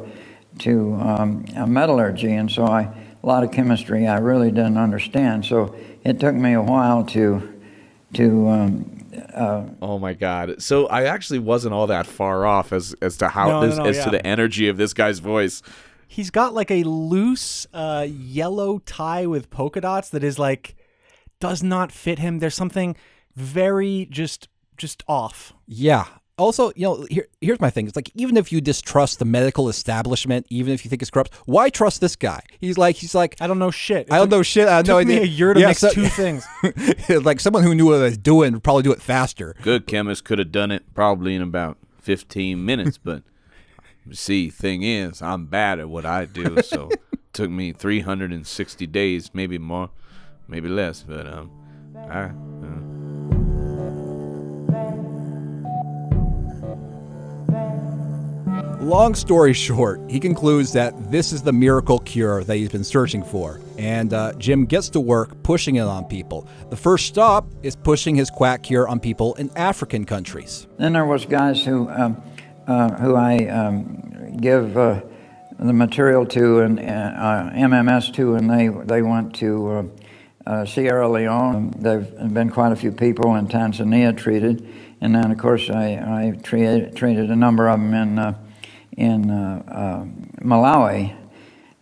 [0.60, 5.46] to um, uh, metallurgy, and so I a lot of chemistry I really didn't understand.
[5.46, 7.54] So it took me a while to
[8.14, 8.96] to um,
[9.82, 10.62] Oh my god!
[10.62, 13.78] So I actually wasn't all that far off as as to how No, no, this
[13.78, 14.04] no, as yeah.
[14.06, 15.62] to the energy of this guy's voice.
[16.08, 20.76] He's got like a loose uh, yellow tie with polka dots that is like
[21.40, 22.40] does not fit him.
[22.40, 22.96] There's something
[23.36, 25.54] very just just off.
[25.68, 26.06] Yeah.
[26.38, 27.88] Also, you know, here, here's my thing.
[27.88, 31.34] It's like even if you distrust the medical establishment, even if you think it's corrupt,
[31.46, 32.42] why trust this guy?
[32.60, 34.08] He's like, he's like, I don't know shit.
[34.08, 34.68] It I don't took- know shit.
[34.68, 35.24] I have Took no me idea.
[35.24, 36.46] a year to Yeah, mix so- two things.
[37.24, 39.56] like someone who knew what they was doing would probably do it faster.
[39.62, 43.24] Good chemist could have done it probably in about fifteen minutes, but
[44.12, 47.00] see, thing is, I'm bad at what I do, so it
[47.32, 49.90] took me three hundred and sixty days, maybe more,
[50.50, 51.50] maybe less, but um,
[52.10, 52.24] I.
[52.26, 52.85] Uh,
[58.86, 63.24] Long story short, he concludes that this is the miracle cure that he's been searching
[63.24, 63.60] for.
[63.80, 66.48] And uh, Jim gets to work pushing it on people.
[66.70, 70.68] The first stop is pushing his quack cure on people in African countries.
[70.78, 72.22] Then there was guys who um,
[72.68, 75.02] uh, who I um, give uh,
[75.58, 79.84] the material to and uh, MMS to, and they they went to uh,
[80.46, 81.72] uh, Sierra Leone.
[81.72, 84.72] There've been quite a few people in Tanzania treated,
[85.02, 88.38] and then of course I I treated treated a number of them in uh,
[88.98, 91.16] in uh, uh, Malawi.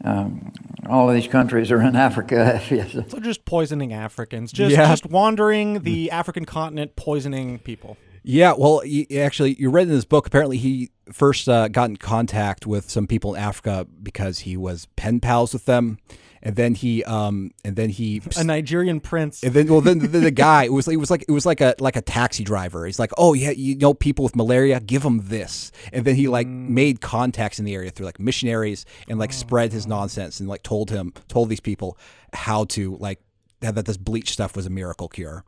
[0.04, 0.52] Um,
[0.89, 2.62] all of these countries are in Africa.
[3.10, 4.88] So just poisoning Africans, just Yeah.
[4.89, 7.97] just wandering the African continent, poisoning people.
[8.26, 10.26] Yeah, well, he, actually, you read in this book.
[10.28, 14.88] Apparently, he first uh, got in contact with some people in Africa because he was
[14.95, 15.99] pen pals with them,
[16.46, 19.42] and then he, um, and then he, A Nigerian prince.
[19.44, 21.62] and then well, then, then the guy it was it was like it was like
[21.62, 22.86] a like a taxi driver.
[22.86, 26.28] He's like, oh yeah, you know people with malaria, give them this, and then he
[26.28, 30.50] like made contacts in the area through like missionaries and like spread his nonsense and
[30.50, 31.98] like told him told these people
[32.34, 33.22] how to like
[33.62, 35.46] that that this bleach stuff was a miracle cure.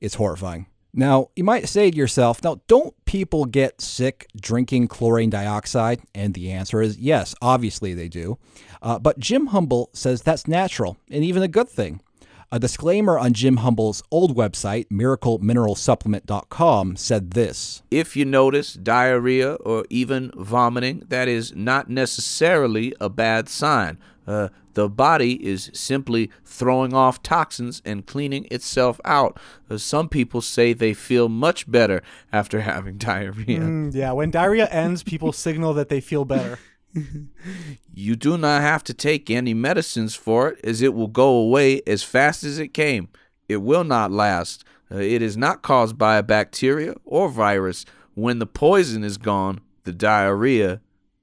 [0.00, 0.66] It's horrifying.
[0.96, 6.00] Now, you might say to yourself, now, don't people get sick drinking chlorine dioxide?
[6.14, 8.38] And the answer is yes, obviously they do.
[8.80, 12.00] Uh, but Jim Humble says that's natural and even a good thing.
[12.52, 19.84] A disclaimer on Jim Humble's old website, miraclemineralsupplement.com, said this If you notice diarrhea or
[19.90, 23.98] even vomiting, that is not necessarily a bad sign.
[24.26, 29.38] Uh, the body is simply throwing off toxins and cleaning itself out.
[29.70, 33.60] Uh, some people say they feel much better after having diarrhea.
[33.60, 36.58] Mm, yeah, when diarrhea ends, people signal that they feel better.
[37.92, 41.82] You do not have to take any medicines for it, as it will go away
[41.86, 43.08] as fast as it came.
[43.48, 44.64] It will not last.
[44.90, 47.84] Uh, it is not caused by a bacteria or virus.
[48.14, 50.80] When the poison is gone, the diarrhea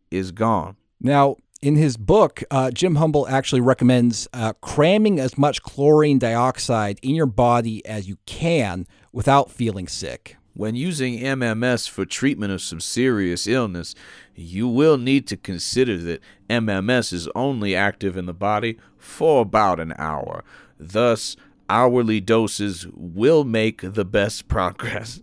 [0.10, 0.76] is gone.
[1.00, 7.00] Now, in his book, uh, Jim Humble actually recommends uh, cramming as much chlorine dioxide
[7.04, 10.38] in your body as you can without feeling sick.
[10.54, 13.96] When using MMS for treatment of some serious illness,
[14.36, 19.80] you will need to consider that MMS is only active in the body for about
[19.80, 20.44] an hour.
[20.78, 21.38] Thus,
[21.70, 25.22] hourly doses will make the best progress,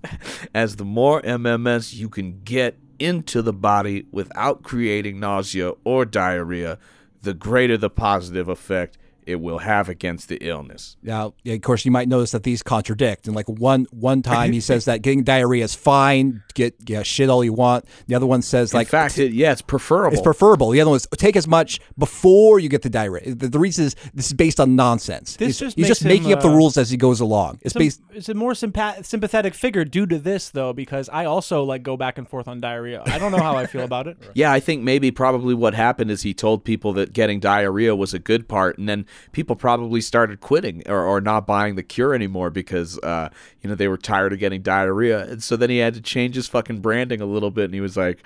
[0.55, 6.79] as the more MMS you can get into the body without creating nausea or diarrhea,
[7.23, 8.99] the greater the positive effect
[9.29, 10.97] it will have against the illness.
[11.03, 13.27] Now, of course, you might notice that these contradict.
[13.27, 16.43] And like one one time, he says that getting diarrhea is fine.
[16.55, 17.85] Get yeah, shit all you want.
[18.07, 20.13] The other one says like, In like fact, it, yeah, it's preferable.
[20.15, 20.71] it's preferable.
[20.71, 23.35] The other one is take as much before you get the diarrhea.
[23.35, 25.37] The, the reason is this is based on nonsense.
[25.37, 27.21] This He's- just he's makes just him, making up the uh, rules as he goes
[27.21, 27.59] along.
[27.63, 28.01] It's Some- based.
[28.13, 31.97] it's a more sympa- sympathetic figure due to this, though, because I also like go
[31.97, 33.03] back and forth on diarrhea.
[33.07, 34.17] I don't know how I feel about it.
[34.35, 38.15] Yeah, I think maybe probably what happened is he told people that getting diarrhea was
[38.15, 42.15] a good part, and then people probably started quitting or, or not buying the cure
[42.15, 43.29] anymore because uh,
[43.63, 46.35] you know they were tired of getting diarrhea, and so then he had to change
[46.35, 48.23] his fucking branding a little bit, and he was like.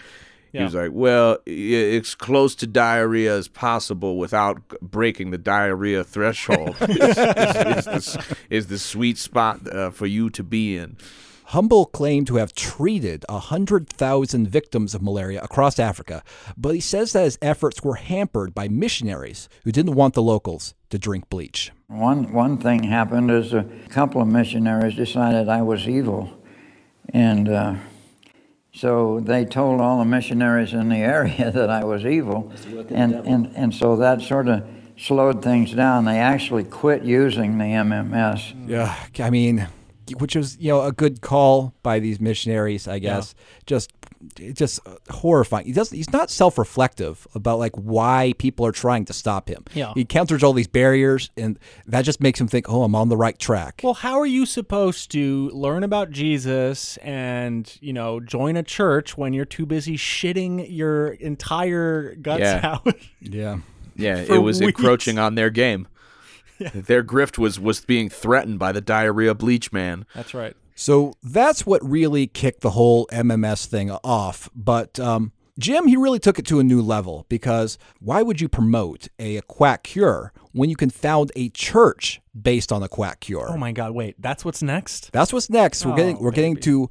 [0.53, 0.65] He Yeah.
[0.65, 6.77] was like, "Well, it's close to diarrhea as possible without breaking the diarrhea threshold.
[6.83, 10.99] is, is, is, the, is the sweet spot uh, for you to be in."
[11.47, 16.23] Humble claimed to have treated 100,000 victims of malaria across Africa,
[16.57, 20.75] but he says that his efforts were hampered by missionaries who didn't want the locals
[20.93, 21.73] to drink bleach.
[21.89, 26.31] One, one thing happened is a couple of missionaries decided I was evil.
[27.09, 27.77] And uh,
[28.75, 32.53] so they told all the missionaries in the area that I was evil.
[32.91, 34.69] And, and, and so that sort of
[34.99, 36.05] slowed things down.
[36.05, 38.69] They actually quit using the MMS.
[38.69, 39.69] Yeah, I mean,
[40.19, 43.35] which was you know a good call by these missionaries, I guess.
[43.65, 44.02] Just, it's
[44.55, 45.67] just uh, horrifying.
[45.67, 45.91] He does.
[45.91, 49.65] He's not self-reflective about like why people are trying to stop him.
[49.75, 49.93] Yeah.
[49.95, 53.17] he counters all these barriers, and that just makes him think, oh, I'm on the
[53.17, 53.81] right track.
[53.83, 59.17] Well, how are you supposed to learn about Jesus and, you know, join a church
[59.17, 62.61] when you're too busy shitting your entire guts Yeah.
[62.63, 62.87] out?
[63.21, 63.59] yeah.
[63.95, 64.69] Yeah, for it was weeks.
[64.79, 65.87] encroaching on their game.
[66.75, 70.07] Their grift was was being threatened by the diarrhea bleach man.
[70.15, 70.55] That's right.
[70.75, 74.49] So that's what really kicked the whole MMS thing off.
[74.55, 78.49] But um, Jim, he really took it to a new level because why would you
[78.49, 83.49] promote a, quack cure when you can found a church based on a quack cure?
[83.51, 83.93] Oh my God!
[83.93, 85.13] Wait, that's what's next.
[85.13, 85.85] That's what's next.
[85.85, 86.89] We're Oh, getting we're getting to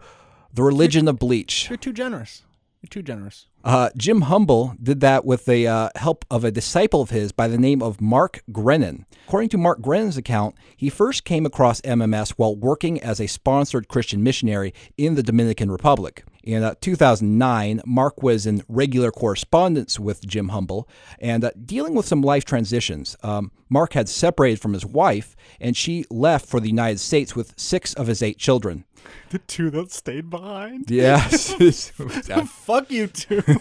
[0.54, 1.70] the religion of bleach.
[1.70, 2.44] You're too generous.
[2.82, 3.48] You're too generous.
[3.64, 7.48] Uh, Jim Humble did that with the uh, help of a disciple of his by
[7.48, 9.06] the name of Mark Grenon.
[9.28, 13.88] According to Mark Grenon's account, he first came across MMS while working as a sponsored
[13.88, 16.24] Christian missionary in the Dominican Republic.
[16.44, 20.88] In uh, 2009, Mark was in regular correspondence with Jim Humble
[21.20, 23.16] and uh, dealing with some life transitions.
[23.24, 27.54] Um, Mark had separated from his wife, and she left for the United States with
[27.58, 28.86] six of his eight children.
[29.30, 30.90] The two that stayed behind.
[30.90, 31.90] Yes.
[32.48, 33.42] Fuck you two.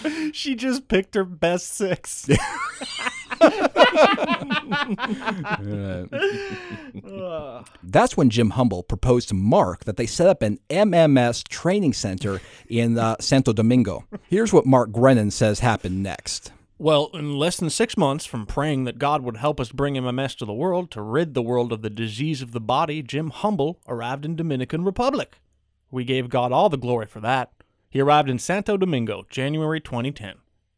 [0.32, 2.28] she just picked her best six.
[7.82, 12.40] That's when Jim Humble proposed to Mark that they set up an MMS training center
[12.68, 14.04] in uh, Santo Domingo.
[14.28, 16.52] Here's what Mark Grenon says happened next.
[16.78, 20.36] Well, in less than six months from praying that God would help us bring MMS
[20.38, 23.80] to the world to rid the world of the disease of the body, Jim Humble
[23.88, 25.38] arrived in Dominican Republic.
[25.90, 27.50] We gave God all the glory for that.
[27.88, 30.34] He arrived in Santo Domingo, January 2010.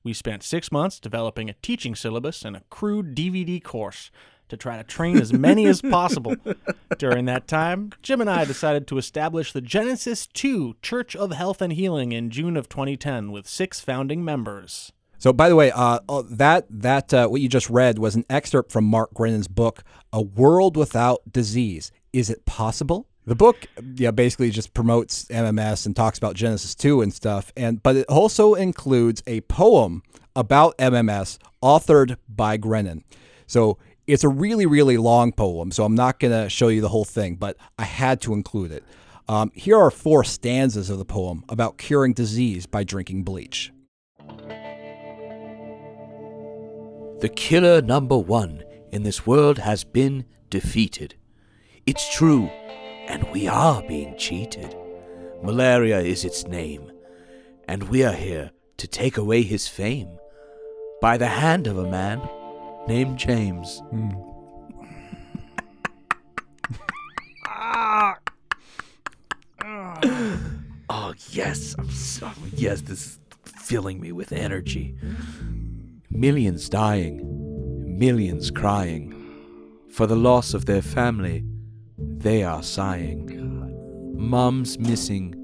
[0.09, 4.11] We spent six months developing a teaching syllabus and a crude DVD course
[4.49, 6.35] to try to train as many as possible.
[6.99, 11.61] During that time, Jim and I decided to establish the Genesis 2 Church of Health
[11.61, 14.93] and Healing in June of 2010 with six founding members.
[15.19, 18.25] So, by the way, uh, uh, that that uh, what you just read was an
[18.31, 23.09] excerpt from Mark Grenon's book, "A World Without Disease." Is it possible?
[23.29, 23.67] The book,
[23.97, 28.07] yeah, basically just promotes MMS and talks about Genesis two and stuff, and but it
[28.09, 30.03] also includes a poem
[30.35, 33.03] about MMS authored by Grenon.
[33.47, 33.77] So
[34.07, 35.73] it's a really, really long poem.
[35.73, 38.73] So I'm not going to show you the whole thing, but I had to include
[38.73, 38.83] it.
[39.29, 43.71] Um, here are four stanzas of the poem about curing disease by drinking bleach.
[47.21, 51.15] The killer number one in this world has been defeated.
[51.85, 52.51] It's true,
[53.09, 54.77] and we are being cheated.
[55.43, 56.93] Malaria is its name,
[57.67, 60.11] and we are here to take away his fame
[61.01, 62.21] by the hand of a man
[62.87, 63.81] named James.
[63.91, 64.11] Hmm.
[70.91, 74.95] oh, yes, I'm so, yes, this is filling me with energy.
[76.11, 79.15] Millions dying, millions crying.
[79.91, 81.45] For the loss of their family,
[81.99, 83.35] they are sighing.
[84.17, 85.35] Moms missing,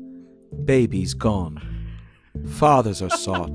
[0.65, 1.61] babies gone.
[2.49, 3.51] Fathers are sought,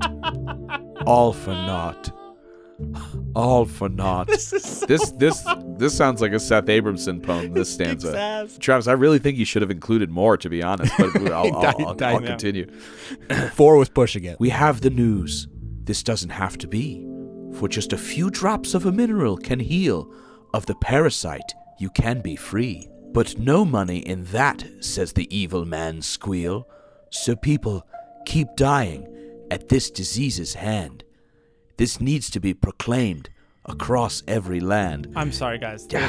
[1.06, 2.10] all for naught.
[3.36, 4.26] All for naught.
[4.26, 5.46] This is so this this
[5.76, 7.52] this sounds like a Seth Abramson poem.
[7.52, 8.48] This stanza.
[8.58, 8.86] Travis.
[8.88, 10.92] I really think you should have included more, to be honest.
[10.96, 12.70] But I'll, I'll, died- I'll, I'll continue.
[13.52, 14.40] Four was pushing it.
[14.40, 15.46] We have the news.
[15.84, 17.06] This doesn't have to be.
[17.54, 20.10] For just a few drops of a mineral can heal.
[20.54, 22.88] Of the parasite, you can be free.
[23.12, 26.68] But no money in that, says the evil man squeal.
[27.10, 27.86] So people
[28.24, 29.06] keep dying
[29.50, 31.02] at this disease's hand.
[31.76, 33.30] This needs to be proclaimed
[33.64, 35.12] across every land.
[35.16, 35.86] I'm sorry, guys.
[35.90, 36.08] Yeah,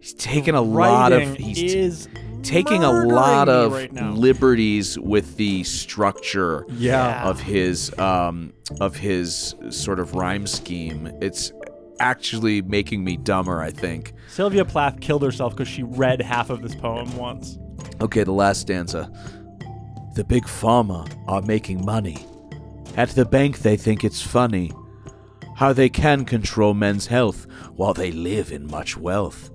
[0.00, 2.08] he's taking a lot of he's
[2.42, 7.26] taking a lot of right liberties with the structure Yeah.
[7.28, 11.10] of his um of his sort of rhyme scheme.
[11.22, 11.52] It's
[12.00, 14.12] actually making me dumber, I think.
[14.28, 17.58] Sylvia Plath killed herself because she read half of this poem once.
[18.00, 19.10] Okay, the last stanza.
[20.14, 22.26] The big pharma are making money.
[22.96, 24.72] At the bank, they think it's funny
[25.56, 29.50] how they can control men's health while they live in much wealth.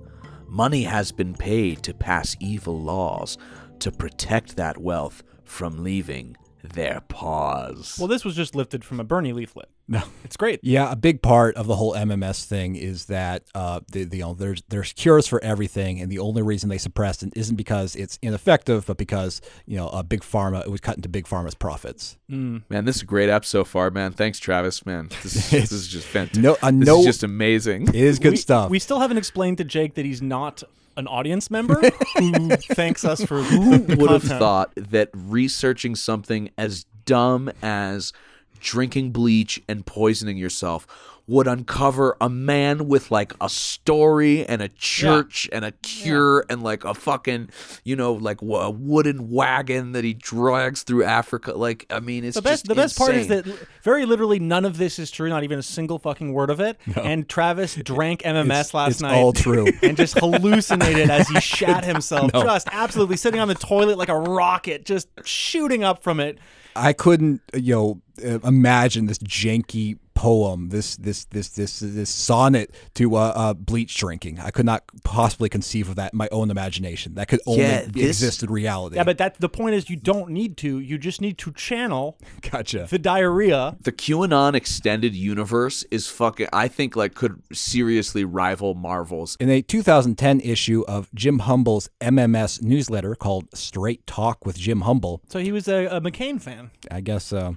[0.48, 3.38] Money has been paid to pass evil laws
[3.80, 7.98] to protect that wealth from leaving their paws.
[8.00, 9.70] Well, this was just lifted from a Bernie leaflet.
[9.92, 10.04] No.
[10.24, 10.60] It's great.
[10.62, 14.24] Yeah, a big part of the whole MMS thing is that uh, the, the, you
[14.24, 17.96] know, there's there's cures for everything, and the only reason they suppressed it isn't because
[17.96, 21.56] it's ineffective, but because you know, a big pharma it was cut into big pharma's
[21.56, 22.20] profits.
[22.28, 24.12] man, this is a great app so far, man.
[24.12, 25.10] Thanks, Travis, man.
[25.24, 26.44] This, this is just fantastic.
[26.44, 27.88] No- uh, this no- is just amazing.
[27.88, 28.70] It is good we, stuff.
[28.70, 30.62] We still haven't explained to Jake that he's not
[30.98, 31.82] an audience member
[32.18, 38.14] who thanks us for Who the would have thought that researching something as dumb as
[38.60, 40.86] drinking bleach and poisoning yourself
[41.30, 46.64] would uncover a man with like a story and a church and a cure and
[46.64, 47.48] like a fucking
[47.84, 52.24] you know like w- a wooden wagon that he drags through Africa like I mean
[52.26, 53.46] it's The best, just the best part is that
[53.84, 56.78] very literally none of this is true, not even a single fucking word of it.
[56.96, 59.16] And Travis drank MMS It's- last it's night.
[59.16, 59.68] all true.
[59.84, 64.18] And just hallucinated as he shat himself, just absolutely sitting on the toilet like a
[64.18, 66.40] rocket, just shooting up from it.
[66.76, 72.72] I couldn't, you know, uh, imagine this janky poem, this this this this this sonnet
[72.96, 74.38] to uh, uh, bleach drinking.
[74.40, 77.16] I could not possibly conceive of that in my own imagination.
[77.16, 78.98] That could only Yeah, this- exist in reality.
[78.98, 80.80] Yeah, but that the point is you don't need to.
[80.80, 82.18] You just need to channel
[82.52, 82.88] gotcha.
[82.90, 83.78] the diarrhea.
[83.82, 89.62] the QAnon extended universe is fucking I think like could seriously rival Marvel's In a
[89.62, 95.52] 2010 issue of Jim Humble's MMS newsletter called Straight Talk with Jim Humble, So he
[95.54, 96.72] was a, a McCain fan.
[96.92, 97.54] I guess uh,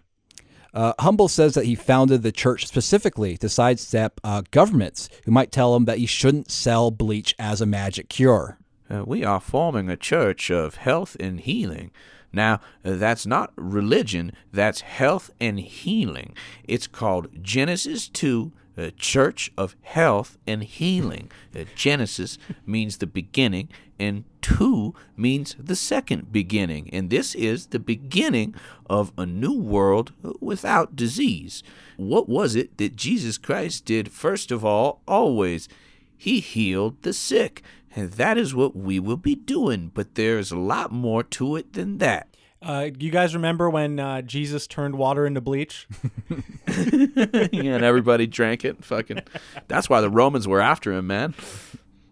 [0.74, 5.52] uh, Humble says that he founded the church specifically to sidestep uh, governments who might
[5.52, 8.58] tell him that he shouldn't sell bleach as a magic cure.
[8.90, 11.90] Uh, we are forming a church of health and healing.
[12.32, 16.34] Now, uh, that's not religion, that's health and healing.
[16.64, 21.30] It's called Genesis 2, a church of health and healing.
[21.54, 23.68] Uh, Genesis means the beginning,
[23.98, 26.90] and 2 means the second beginning.
[26.92, 28.54] And this is the beginning
[28.88, 31.62] of a new world uh, without disease.
[31.96, 35.68] What was it that Jesus Christ did, first of all, always?
[36.16, 37.62] He healed the sick.
[37.94, 41.74] And that is what we will be doing, but there's a lot more to it
[41.74, 42.28] than that.
[42.62, 45.86] Uh, you guys remember when uh, Jesus turned water into bleach?
[46.28, 46.36] yeah,
[47.52, 48.84] and everybody drank it.
[48.84, 49.22] Fucking
[49.68, 51.34] That's why the Romans were after him, man.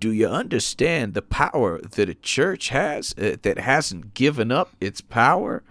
[0.01, 5.01] Do you understand the power that a church has uh, that hasn't given up its
[5.01, 5.63] power?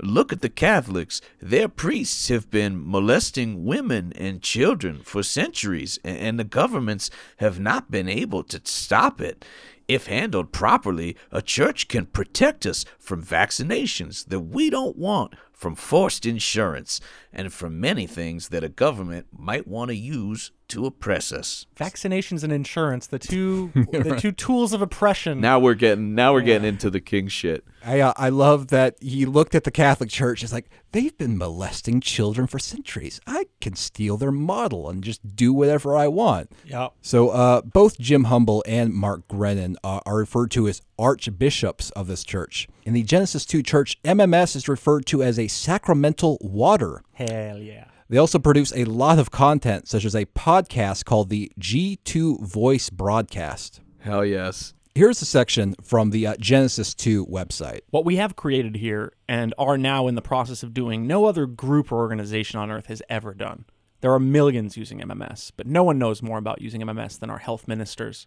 [0.00, 1.20] Look at the Catholics.
[1.42, 7.90] Their priests have been molesting women and children for centuries, and the governments have not
[7.90, 9.44] been able to stop it.
[9.88, 15.74] If handled properly, a church can protect us from vaccinations that we don't want, from
[15.74, 17.00] forced insurance,
[17.32, 21.66] and from many things that a government might want to use to oppress us.
[21.76, 25.40] Vaccinations and insurance, the two the two tools of oppression.
[25.40, 27.64] Now we're getting now we're getting into the king shit.
[27.84, 30.44] I uh, I love that he looked at the Catholic Church.
[30.44, 33.20] It's like they've been molesting children for centuries.
[33.26, 36.52] I can steal their model and just do whatever I want.
[36.64, 36.88] yeah.
[37.02, 42.06] So uh, both Jim Humble and Mark Grenon uh, are referred to as archbishops of
[42.06, 42.68] this church.
[42.84, 47.02] In the Genesis 2 church, MMS is referred to as a sacramental water.
[47.12, 47.86] Hell yeah.
[48.08, 52.88] They also produce a lot of content, such as a podcast called the G2 Voice
[52.88, 53.80] Broadcast.
[53.98, 54.72] Hell yes.
[54.94, 57.80] Here's a section from the uh, Genesis 2 website.
[57.90, 61.46] What we have created here and are now in the process of doing, no other
[61.46, 63.66] group or organization on earth has ever done.
[64.00, 67.38] There are millions using MMS, but no one knows more about using MMS than our
[67.38, 68.26] health ministers.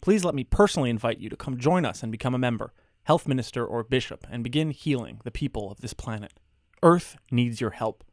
[0.00, 2.72] Please let me personally invite you to come join us and become a member,
[3.04, 6.34] health minister or bishop, and begin healing the people of this planet.
[6.82, 8.04] Earth needs your help.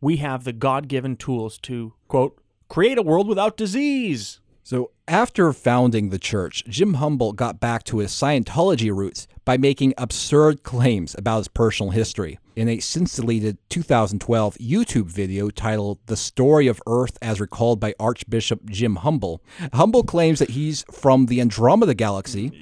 [0.00, 4.40] We have the God given tools to, quote, create a world without disease.
[4.62, 9.92] So, after founding the church, Jim Humble got back to his Scientology roots by making
[9.98, 12.38] absurd claims about his personal history.
[12.56, 17.94] In a since deleted 2012 YouTube video titled The Story of Earth as Recalled by
[17.98, 19.42] Archbishop Jim Humble.
[19.72, 22.52] Humble claims that he's from the Andromeda Galaxy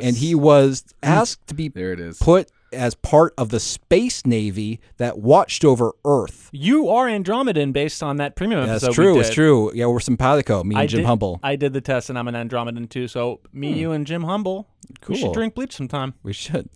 [0.00, 2.18] and he was asked to be There it is.
[2.18, 6.48] put as part of the space navy that watched over Earth.
[6.52, 9.00] You are Andromedan based on that premium That's episode.
[9.02, 9.20] we true.
[9.20, 9.72] It's true.
[9.74, 10.62] Yeah, we're simpatico.
[10.64, 11.40] Me and I Jim did, Humble.
[11.42, 13.08] I did the test and I'm an Andromedan too.
[13.08, 14.68] So me, you, and Jim Humble.
[15.00, 15.14] Cool.
[15.14, 16.14] We should drink bleach sometime.
[16.22, 16.68] We should.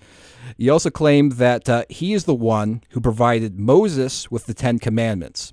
[0.57, 4.79] He also claimed that uh, he is the one who provided Moses with the Ten
[4.79, 5.53] Commandments.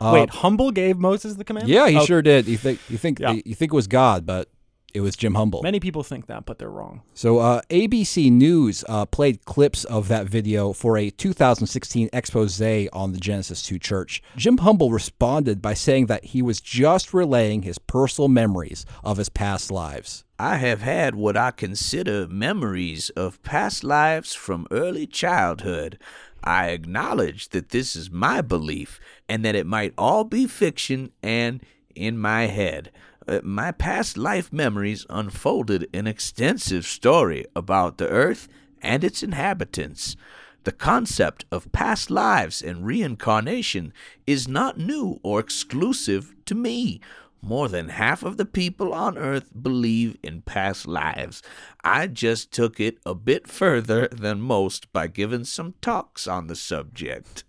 [0.00, 1.66] Wait, Humble gave Moses the command?
[1.66, 2.46] Uh, Yeah, he Oh, sure did.
[2.46, 3.32] You think you think Yeah.
[3.44, 4.48] you think it was God, but
[4.94, 5.62] it was Jim Humble.
[5.62, 7.02] Many people think that, but they're wrong.
[7.12, 12.60] So uh, ABC News uh, played clips of that video for a 2016 expose
[12.92, 14.22] on the Genesis 2 Church.
[14.36, 19.28] Jim Humble responded by saying that he was just relaying his personal memories of his
[19.28, 20.24] past lives.
[20.38, 25.98] I have had what I consider memories of past lives from early childhood.
[26.44, 31.60] I acknowledge that this is my belief and that it might all be fiction and
[31.94, 32.92] in my head.
[33.28, 38.48] Uh, my past life memories unfolded an extensive story about the earth
[38.80, 40.16] and its inhabitants.
[40.62, 43.92] The concept of past lives and reincarnation
[44.26, 47.00] is not new or exclusive to me.
[47.42, 51.42] More than half of the people on earth believe in past lives.
[51.84, 56.56] I just took it a bit further than most by giving some talks on the
[56.56, 57.44] subject.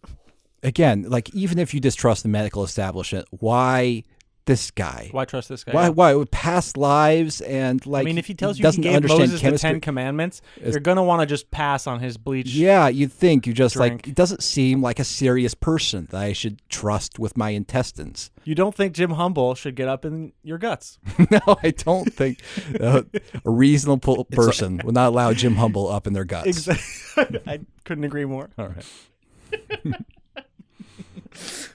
[0.61, 4.03] Again, like even if you distrust the medical establishment, why
[4.47, 5.09] this guy?
[5.11, 5.73] Why trust this guy?
[5.73, 5.89] Why?
[5.89, 8.01] Why with past lives and like?
[8.01, 9.57] I mean, if he tells you he doesn't gave understand Moses the.
[9.59, 12.47] Ten Commandments, you're gonna want to just pass on his bleach.
[12.47, 16.33] Yeah, you'd think you just like it doesn't seem like a serious person that I
[16.33, 18.31] should trust with my intestines.
[18.43, 20.99] You don't think Jim Humble should get up in your guts?
[21.31, 22.41] no, I don't think
[22.79, 23.03] uh,
[23.45, 26.47] a reasonable person would not allow Jim Humble up in their guts.
[26.47, 27.41] Exactly.
[27.47, 28.49] I couldn't agree more.
[28.57, 29.95] All right.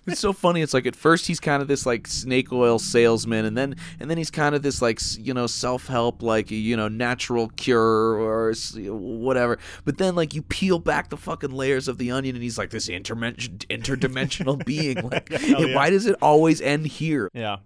[0.07, 0.63] It's so funny.
[0.63, 4.11] It's like at first he's kind of this like snake oil salesman, and then and
[4.11, 7.81] then he's kind of this like you know self help like you know natural cure
[7.81, 9.59] or whatever.
[9.85, 12.71] But then like you peel back the fucking layers of the onion, and he's like
[12.71, 14.97] this interdimension interdimensional being.
[15.09, 15.75] Like, yeah.
[15.75, 17.31] why does it always end here?
[17.35, 17.59] Yeah,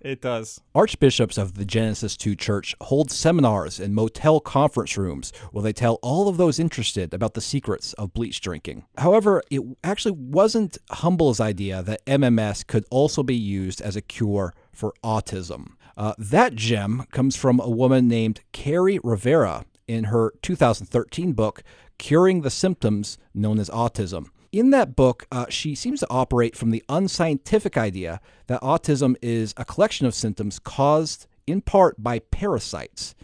[0.00, 0.60] it does.
[0.74, 5.98] Archbishops of the Genesis 2 Church hold seminars in motel conference rooms where they tell
[6.02, 8.84] all of those interested about the secrets of bleach drinking.
[8.98, 14.54] However, it actually wasn't Humble's idea that MMS could also be used as a cure
[14.72, 15.72] for autism.
[15.96, 21.62] Uh, that gem comes from a woman named Kerri Rivera in her 2013 book,
[21.98, 24.28] Curing the Symptoms Known as Autism.
[24.52, 29.54] In that book, uh, she seems to operate from the unscientific idea that autism is
[29.56, 33.14] a collection of symptoms caused in part by parasites.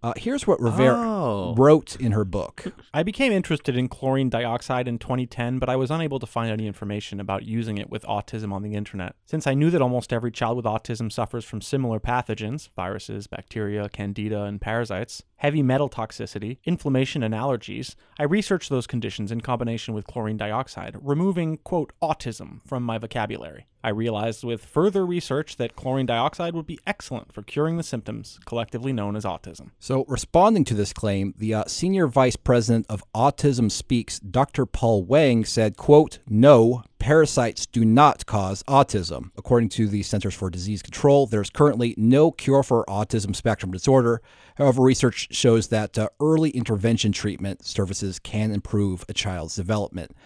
[0.00, 1.54] Uh, here's what Rivera Oh.
[1.58, 2.72] wrote in her book.
[2.94, 6.68] I became interested in chlorine dioxide in 2010, but I was unable to find any
[6.68, 9.16] information about using it with autism on the internet.
[9.26, 13.88] Since I knew that almost every child with autism suffers from similar pathogens viruses, bacteria,
[13.88, 19.94] candida, and parasites, heavy metal toxicity, inflammation, and allergies I researched those conditions in combination
[19.94, 23.66] with chlorine dioxide, removing, quote, autism from my vocabulary.
[23.82, 28.40] I realized with further research that chlorine dioxide would be excellent for curing the symptoms
[28.44, 29.70] collectively known as autism.
[29.78, 34.66] So, responding to this claim, the uh, senior vice president of Autism Speaks, Dr.
[34.66, 39.30] Paul Wang, said, "quote No, parasites do not cause autism.
[39.36, 44.20] According to the Centers for Disease Control, there's currently no cure for autism spectrum disorder.
[44.56, 50.16] However, research shows that uh, early intervention treatment services can improve a child's development."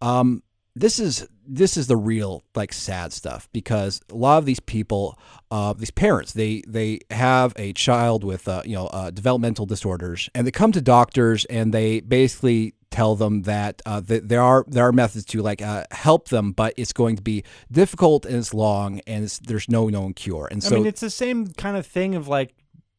[0.00, 0.42] Um,
[0.76, 5.18] this is this is the real like sad stuff because a lot of these people,
[5.50, 10.28] uh, these parents, they they have a child with uh, you know uh, developmental disorders,
[10.34, 14.64] and they come to doctors and they basically tell them that uh, that there are
[14.66, 18.36] there are methods to like uh, help them, but it's going to be difficult and
[18.36, 20.48] it's long and it's, there's no known cure.
[20.50, 22.54] And so I mean, it's the same kind of thing of like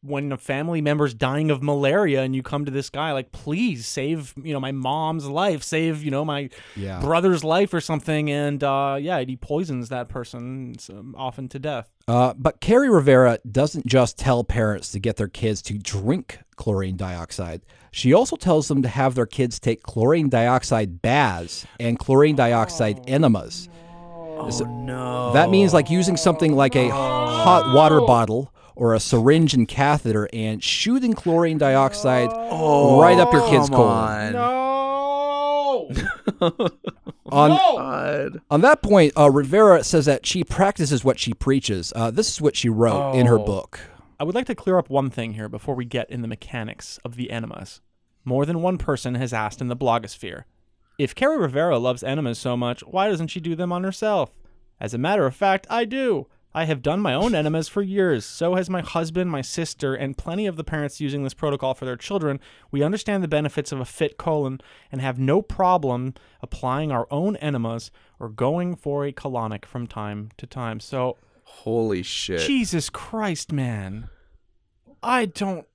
[0.06, 3.86] when a family member's dying of malaria and you come to this guy like please
[3.86, 7.00] save you know my mom's life save you know my Yeah.
[7.00, 11.88] brother's life or something and uh yeah he poisons that person um, often to death
[12.08, 16.96] Uh, but Kerri Rivera doesn't just tell parents to get their kids to drink chlorine
[16.96, 17.60] dioxide.
[17.90, 23.00] She also tells them to have their kids take chlorine dioxide baths and chlorine dioxide
[23.08, 23.68] enemas.
[24.38, 24.48] Oh,
[24.84, 25.32] no.
[25.32, 30.28] That means like using something like a hot water bottle or a syringe and catheter
[30.32, 34.36] and shooting chlorine dioxide right up your kid's Come colon.
[34.36, 35.96] on.
[37.28, 38.40] On, God.
[38.52, 41.92] on that point, uh, Rivera says that she practices what she preaches.
[41.96, 43.44] Uh, this is what she wrote in her Oh.
[43.44, 43.80] book.
[44.20, 46.98] i would like to clear up one thing here before we get in the mechanics
[47.04, 47.80] of the enemas
[48.24, 50.44] more than one person has asked in the blogosphere
[50.98, 54.30] If Kerri Rivera loves enemas so much, why doesn't she do them on herself?
[54.80, 56.28] As a matter of fact, I do.
[56.56, 58.24] I have done my own enemas for years.
[58.24, 61.84] So has my husband, my sister, and plenty of the parents using this protocol for
[61.84, 62.40] their children.
[62.70, 67.36] We understand the benefits of a fit colon and have no problem applying our own
[67.36, 70.80] enemas or going for a colonic from time to time.
[70.80, 72.40] So, Holy shit.
[72.40, 74.08] Jesus Christ, man.
[75.02, 75.66] I don't.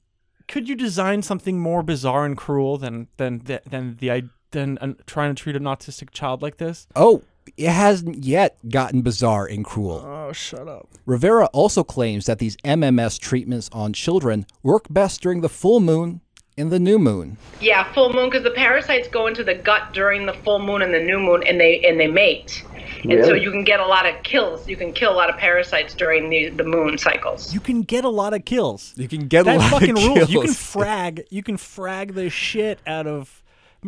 [0.48, 5.36] Could you design something more bizarre and cruel than than than the than uh, trying
[5.36, 6.88] to treat an autistic child like this?
[6.96, 7.22] Oh,
[7.58, 10.04] it hasn't yet gotten bizarre and cruel.
[10.06, 10.88] Oh, shut up.
[11.06, 16.22] Rivera also claims that these MMS treatments on children work best during the full moon
[16.58, 17.38] and the new moon.
[17.60, 20.94] Yeah, full moon because the parasites go into the gut during the full moon and
[20.94, 22.64] the new moon, and they and they mate.
[23.04, 24.68] And so you can get a lot of kills.
[24.68, 27.52] You can kill a lot of parasites during the, the moon cycles.
[27.52, 28.94] You can get a lot of kills.
[28.96, 30.30] You can get a that lot fucking of rules.
[30.30, 31.24] You can frag.
[31.32, 33.44] You can frag the shit out of.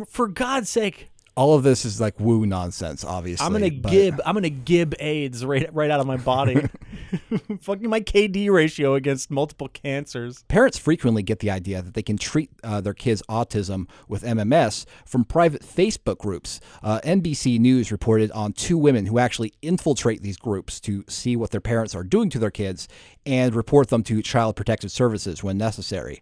[0.08, 3.44] For God's sake, All of this is like woo nonsense, obviously.
[3.46, 4.22] I'm gonna but- gib.
[4.26, 6.68] I'm gonna gib AIDS right right out of my body.
[7.62, 10.44] Fucking my KD ratio against multiple cancers.
[10.48, 14.86] Parents frequently get the idea that they can treat uh, their kids' autism with MMS
[15.06, 16.60] from private Facebook groups.
[16.84, 21.50] Uh, NBC News reported on two women who actually infiltrate these groups to see what
[21.52, 22.88] their parents are doing to their kids
[23.26, 26.22] and report them to Child Protective Services when necessary.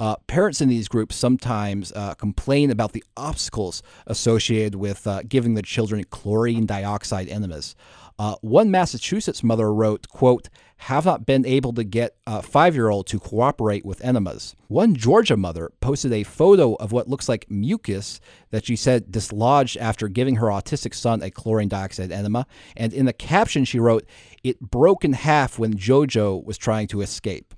[0.00, 5.54] Uh, parents in these groups sometimes uh, complain about the obstacles associated with uh, giving
[5.54, 7.74] the children chlorine dioxide enemas.
[8.16, 10.48] Uh, one Massachusetts mother wrote, quote,
[10.82, 14.54] have not been able to get a five-year-old to cooperate with enemas.
[14.68, 18.20] One Georgia mother posted a photo of what looks like mucus
[18.50, 22.46] that she said dislodged after giving her autistic son a chlorine dioxide enema.
[22.76, 24.04] And in the caption, she wrote,
[24.44, 27.54] it broke in half when JoJo was trying to escape.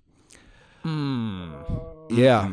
[2.10, 2.50] Yeah.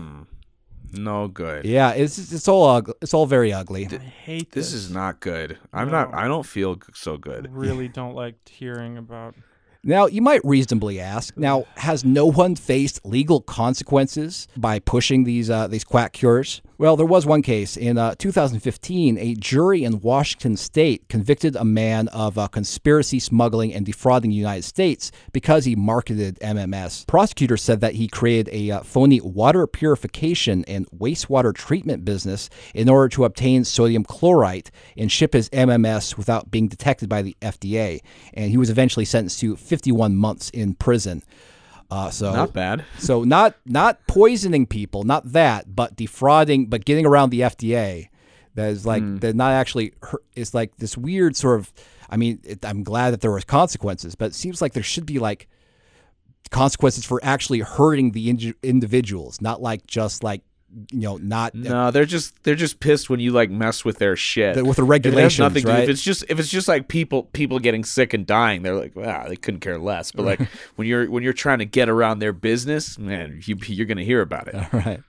[0.94, 1.66] No good.
[1.66, 2.94] Yeah, it's it's all ugly.
[3.02, 3.88] It's all very ugly.
[3.92, 5.58] I hate This This is not good.
[5.74, 6.14] I'm not.
[6.14, 7.52] I don't feel so good.
[7.52, 9.36] really don't like hearing about.
[9.84, 15.50] Now, you might reasonably ask, now has no one faced legal consequences by pushing these
[15.50, 16.62] uh, these quack cures?
[16.80, 19.18] Well, there was one case in uh, 2015.
[19.18, 24.38] A jury in Washington State convicted a man of uh, conspiracy, smuggling, and defrauding the
[24.38, 27.08] United States because he marketed MMS.
[27.08, 32.90] Prosecutors said that he created a uh, phony water purification and wastewater treatment business in
[32.90, 38.02] order to obtain sodium chlorite and ship his MMS without being detected by the FDA.
[38.36, 41.24] And he was eventually sentenced to 51 months in prison.
[41.90, 42.84] Uh, so Not bad.
[43.00, 48.10] so not not poisoning people, not that, but defrauding, but getting around the FDA.
[48.56, 49.18] That is like Hmm.
[49.18, 49.94] they're not actually.
[50.02, 51.72] hurt- It's like this weird sort of.
[52.10, 55.06] I mean, it, I'm glad that there was consequences, but it seems like there should
[55.06, 55.48] be like
[56.50, 60.42] consequences for actually hurting the indi- individuals, not like just like
[60.92, 64.16] you know not No, they're just they're just pissed when you like mess with their
[64.16, 64.64] shit.
[64.66, 65.84] With the regulations, nothing right?
[65.84, 68.96] If it's just if it's just like people people getting sick and dying, they're like,
[68.96, 70.12] wow, they couldn't care less.
[70.12, 70.42] But like
[70.76, 74.22] when you're when you're trying to get around their business, man, you you're gonna hear
[74.22, 74.74] about it.
[74.74, 75.02] right.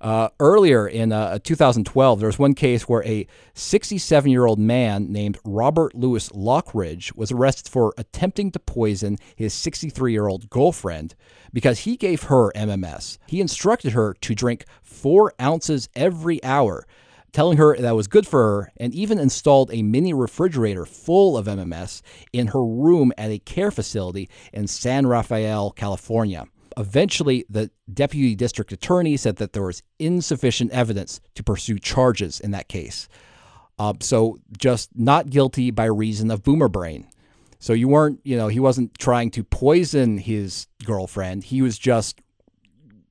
[0.00, 5.10] Uh, earlier in uh, 2012, there was one case where a 67 year old man
[5.10, 11.14] named Robert Lewis Lockridge was arrested for attempting to poison his 63 year old girlfriend
[11.52, 13.18] because he gave her MMS.
[13.26, 16.86] He instructed her to drink four ounces every hour,
[17.32, 21.46] telling her that was good for her, and even installed a mini refrigerator full of
[21.46, 22.02] MMS
[22.32, 26.46] in her room at a care facility in San Rafael, California.
[26.78, 32.52] Eventually, the deputy district attorney said that there was insufficient evidence to pursue charges in
[32.52, 33.08] that case.
[33.78, 37.08] Uh, so, just not guilty by reason of boomer brain.
[37.58, 41.44] So, you weren't, you know, he wasn't trying to poison his girlfriend.
[41.44, 42.20] He was just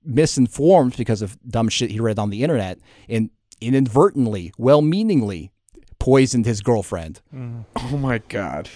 [0.03, 5.51] misinformed because of dumb shit he read on the internet and inadvertently, well meaningly,
[5.99, 7.21] poisoned his girlfriend.
[7.75, 8.69] Oh my god.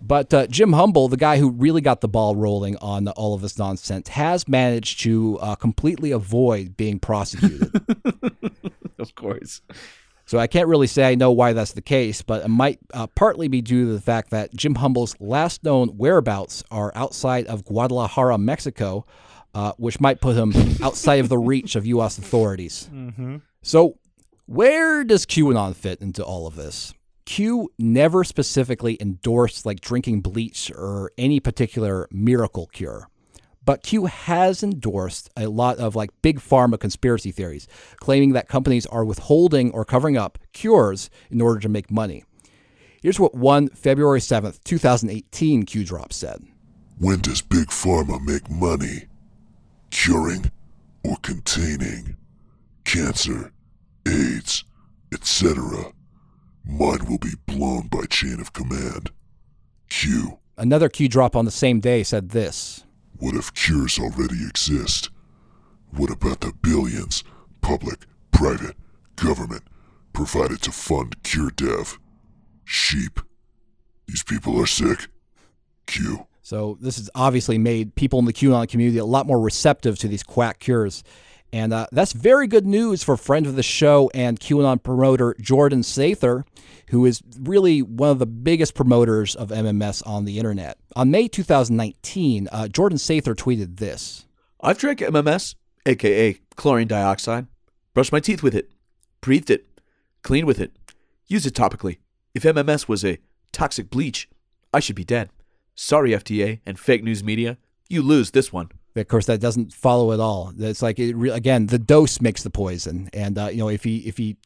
[0.00, 3.40] But uh, Jim Humble, the guy who really got the ball rolling on all of
[3.42, 7.70] this nonsense, has managed to uh, completely avoid being prosecuted.
[8.98, 9.62] Of course.
[10.26, 13.06] so I can't really say I know why that's the case, but it might uh,
[13.06, 17.64] partly be due to the fact that Jim Humble's last known whereabouts are outside of
[17.64, 19.06] Guadalajara, Mexico,
[19.54, 22.18] uh, which might put him outside of the reach of U.S.
[22.18, 22.90] authorities.
[23.62, 23.98] So,
[24.46, 26.92] where does QAnon fit into all of this?
[27.28, 33.10] Q never specifically endorsed like drinking bleach or any particular miracle cure.
[33.66, 37.68] But Q has endorsed a lot of like big pharma conspiracy theories,
[38.00, 42.24] claiming that companies are withholding or covering up cures in order to make money.
[43.02, 46.42] Here's what one February 7th, 2018 Q drop said.
[46.96, 49.04] When does Big Pharma make money?
[49.90, 50.50] Curing
[51.04, 52.16] or containing
[52.84, 53.52] cancer,
[54.06, 54.64] AIDS,
[55.12, 55.92] etc.
[56.68, 59.10] Mine will be blown by chain of command.
[59.88, 60.38] Q.
[60.58, 62.84] Another Q drop on the same day said this.
[63.16, 65.08] What if cures already exist?
[65.90, 67.24] What about the billions,
[67.62, 68.76] public, private,
[69.16, 69.62] government,
[70.12, 71.98] provided to fund cure dev?
[72.66, 73.18] Sheep.
[74.06, 75.08] These people are sick.
[75.86, 76.26] Q.
[76.42, 80.08] So this has obviously made people in the QAnon community a lot more receptive to
[80.08, 81.02] these quack cures.
[81.52, 85.80] And uh, that's very good news for friend of the show and QAnon promoter Jordan
[85.80, 86.44] Sather,
[86.90, 90.78] who is really one of the biggest promoters of MMS on the internet.
[90.94, 94.26] On May 2019, uh, Jordan Sather tweeted this.
[94.60, 95.54] I've drank MMS,
[95.86, 97.46] aka chlorine dioxide,
[97.94, 98.70] brushed my teeth with it,
[99.20, 99.66] breathed it,
[100.22, 100.72] cleaned with it,
[101.26, 101.98] used it topically.
[102.34, 103.18] If MMS was a
[103.52, 104.28] toxic bleach,
[104.72, 105.30] I should be dead.
[105.74, 107.56] Sorry, FDA and fake news media,
[107.88, 108.70] you lose this one.
[108.98, 110.52] Of course, that doesn't follow at all.
[110.58, 113.84] It's like it re- again, the dose makes the poison, and uh, you know if
[113.84, 114.36] he if he,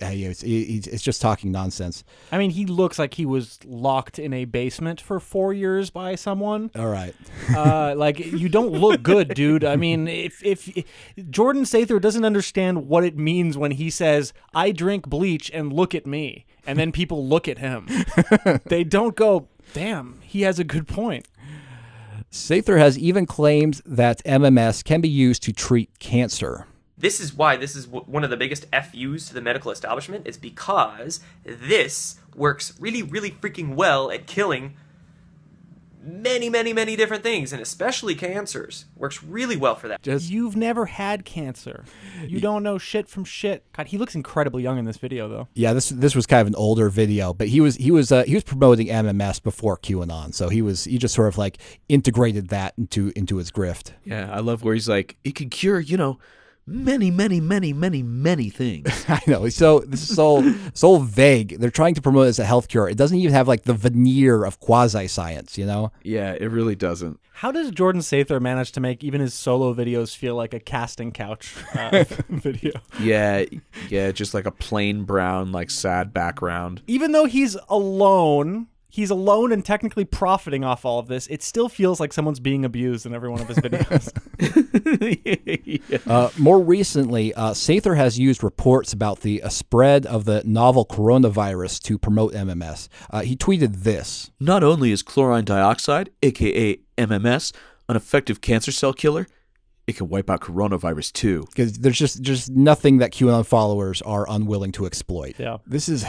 [0.00, 0.42] it's,
[0.86, 2.04] it's just talking nonsense.
[2.30, 6.14] I mean, he looks like he was locked in a basement for four years by
[6.14, 6.70] someone.
[6.76, 7.14] All right,
[7.56, 9.64] Uh, like you don't look good, dude.
[9.64, 10.84] I mean, if, if if
[11.30, 15.94] Jordan Sather doesn't understand what it means when he says, "I drink bleach and look
[15.94, 17.88] at me," and then people look at him,
[18.66, 21.26] they don't go, "Damn, he has a good point."
[22.30, 26.66] Sather has even claimed that MMS can be used to treat cancer.
[26.96, 30.36] This is why this is one of the biggest FUs to the medical establishment is
[30.36, 34.74] because this works really, really freaking well at killing
[36.08, 38.86] many, many, many different things, and especially cancers.
[38.96, 40.02] Works really well for that.
[40.02, 41.84] Just You've never had cancer.
[42.26, 43.64] You don't know shit from shit.
[43.72, 45.48] God, he looks incredibly young in this video, though.
[45.54, 48.24] Yeah, this this was kind of an older video, but he was he was uh,
[48.24, 52.48] he was promoting MMS before QAnon, so he was he just sort of like integrated
[52.48, 53.92] that into into his grift.
[54.04, 56.18] Yeah, I love where he's like, it can cure, you know,
[56.68, 59.04] many, many, many, many, many things.
[59.08, 59.48] I know.
[59.48, 61.58] So this is so so vague.
[61.58, 62.88] They're trying to promote it as a health cure.
[62.88, 65.92] It doesn't even have like the veneer of quasi science, you know?
[66.02, 67.20] yeah, it really doesn't.
[67.32, 71.12] How does Jordan Sather manage to make even his solo videos feel like a casting
[71.12, 72.72] couch uh, video?
[72.98, 73.44] Yeah,
[73.88, 76.82] yeah, just like a plain brown, like sad background.
[76.88, 81.26] Even though he's alone, he's alone and technically profiting off all of this.
[81.28, 84.12] It still feels like someone's being abused in every one of his videos.
[86.06, 90.86] Uh, more recently, uh, Sather has used reports about the uh, spread of the novel
[90.86, 92.88] coronavirus to promote MMS.
[93.10, 94.30] Uh, he tweeted this.
[94.40, 97.52] Not only is chlorine dioxide, aka MMS,
[97.88, 99.26] an effective cancer cell killer,
[99.88, 101.44] it can wipe out coronavirus too.
[101.48, 105.34] because there's just just nothing that QAnon followers are unwilling to exploit.
[105.38, 105.56] Yeah.
[105.66, 106.04] This is,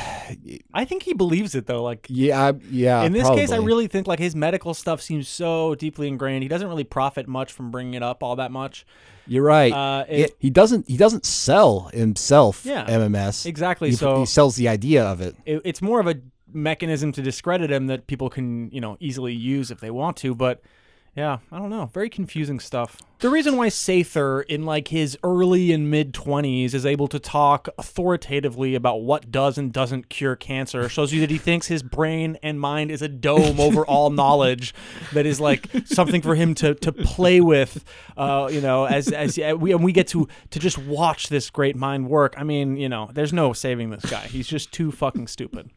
[0.73, 1.81] I think he believes it though.
[1.81, 3.03] Like yeah, I- yeah.
[3.03, 6.43] in this case, I really think like his medical stuff seems so deeply ingrained.
[6.43, 8.85] He doesn't really profit much from bringing it up all that much.
[9.25, 9.71] You're right.
[9.71, 10.87] Uh, It- it- he doesn't.
[10.89, 12.65] He doesn't sell himself.
[12.65, 13.89] Yeah, MMS exactly.
[13.91, 15.35] He, So- he sells the idea of it.
[15.45, 16.15] it, it's more of a
[16.51, 20.33] mechanism to discredit him that people can you know easily use if they want to
[20.33, 20.61] but
[21.15, 21.85] yeah i don't know.
[21.93, 22.97] Very confusing stuff.
[23.19, 27.67] The reason why Sather in like his early and mid 20s is able to talk
[27.77, 32.37] authoritatively about what does and doesn't cure cancer shows you that he thinks his brain
[32.41, 34.73] and mind is a dome over all knowledge
[35.11, 37.83] that is like something for him to to play with
[38.15, 41.49] uh, you know as as uh, we and we get to to just watch this
[41.49, 42.35] great mind work.
[42.37, 44.27] I mean you know there's no saving this guy.
[44.27, 45.71] He's just too fucking stupid.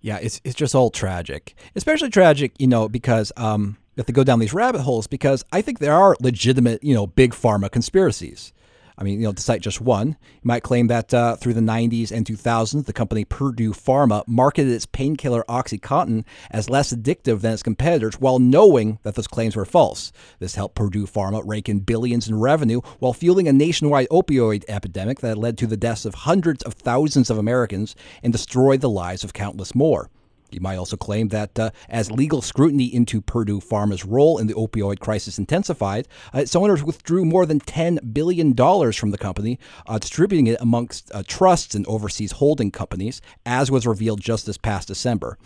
[0.00, 1.54] Yeah, it's it's just all tragic.
[1.76, 5.62] Especially tragic, you know, because um, if they go down these rabbit holes, because I
[5.62, 8.52] think there are legitimate, you know, big pharma conspiracies.
[8.96, 11.60] I mean, you know, to cite just one, you might claim that uh, through the
[11.60, 17.54] 90s and 2000s, the company Purdue Pharma marketed its painkiller OxyContin as less addictive than
[17.54, 20.12] its competitors while knowing that those claims were false.
[20.38, 25.18] This helped Purdue Pharma rake in billions in revenue while fueling a nationwide opioid epidemic
[25.20, 29.24] that led to the deaths of hundreds of thousands of Americans and destroyed the lives
[29.24, 30.08] of countless more.
[30.54, 34.54] You might also claim that uh, as legal scrutiny into Purdue Pharma's role in the
[34.54, 36.44] opioid crisis intensified, uh,
[36.84, 41.86] withdrew more than $10 billion from the company, uh, distributing it amongst uh, trusts and
[41.86, 45.38] overseas holding companies, as was revealed just this past December.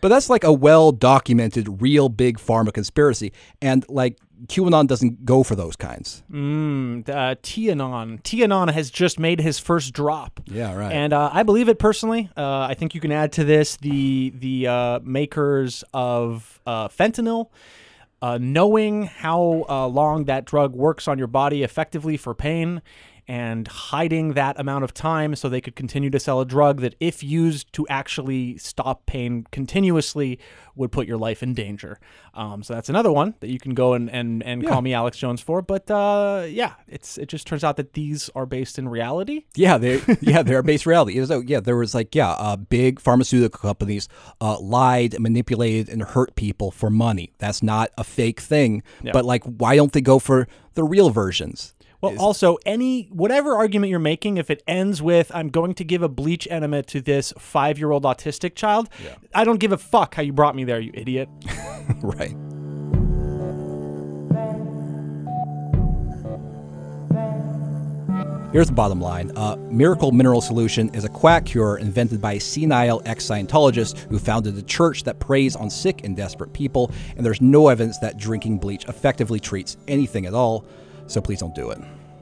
[0.00, 3.32] But that's like a well documented, real big pharma conspiracy.
[3.60, 6.22] And like QAnon doesn't go for those kinds.
[6.30, 8.22] Mm, uh, Tianon.
[8.22, 10.40] Tianon has just made his first drop.
[10.46, 10.92] Yeah, right.
[10.92, 12.30] And uh, I believe it personally.
[12.36, 17.50] Uh, I think you can add to this the the uh, makers of uh, fentanyl.
[18.20, 22.82] Uh, knowing how uh, long that drug works on your body effectively for pain,
[23.28, 26.94] and hiding that amount of time so they could continue to sell a drug that,
[26.98, 30.38] if used to actually stop pain continuously,
[30.74, 31.98] would put your life in danger.
[32.34, 34.70] Um, so that's another one that you can go and, and, and Yeah.
[34.70, 35.60] call me Alex Jones for.
[35.60, 39.44] But uh, yeah, it's it just turns out that these are based in reality.
[39.54, 41.22] Yeah, they yeah they're based reality.
[41.26, 44.08] So yeah, there was like yeah, uh, big pharmaceutical companies
[44.40, 47.34] uh, lied, manipulated, and hurt people for money.
[47.38, 48.82] That's not a fake thing.
[49.02, 49.12] Yeah.
[49.12, 51.74] But like, why don't they go for the real versions?
[52.00, 56.02] Well, also any whatever argument you're making, if it ends with "I'm going to give
[56.02, 58.88] a bleach enema to this five-year-old autistic child,"
[59.34, 61.28] I don't give a fuck how you brought me there, you idiot.
[62.02, 62.36] right.
[68.50, 69.30] Here's the bottom line.
[69.36, 74.18] Uh, Miracle Mineral Solution is a quack cure invented by a senile ex Scientologist who
[74.18, 78.16] founded a church that preys on sick and desperate people, and there's no evidence that
[78.16, 80.64] drinking bleach effectively treats anything at all,
[81.08, 81.78] so please don't do it.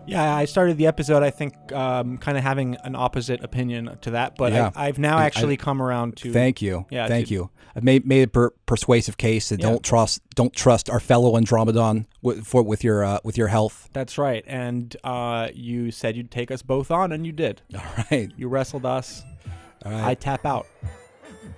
[0.09, 1.24] Yeah, I started the episode.
[1.24, 4.70] I think um, kind of having an opposite opinion to that, but Yeah.
[4.76, 6.32] I, I've now I- I- actually come around to.
[6.32, 6.87] Thank you.
[6.91, 7.51] Yeah, Thank to- you.
[7.74, 9.68] I've made made a per- persuasive case that Yeah.
[9.68, 13.89] don't trust don't trust our fellow Andromedan with, for with your uh, with your health.
[13.93, 17.62] That's right, and uh, you said you'd take us both on, and you did.
[17.74, 18.30] All right.
[18.37, 19.24] You wrestled us.
[19.84, 20.66] All I tap out.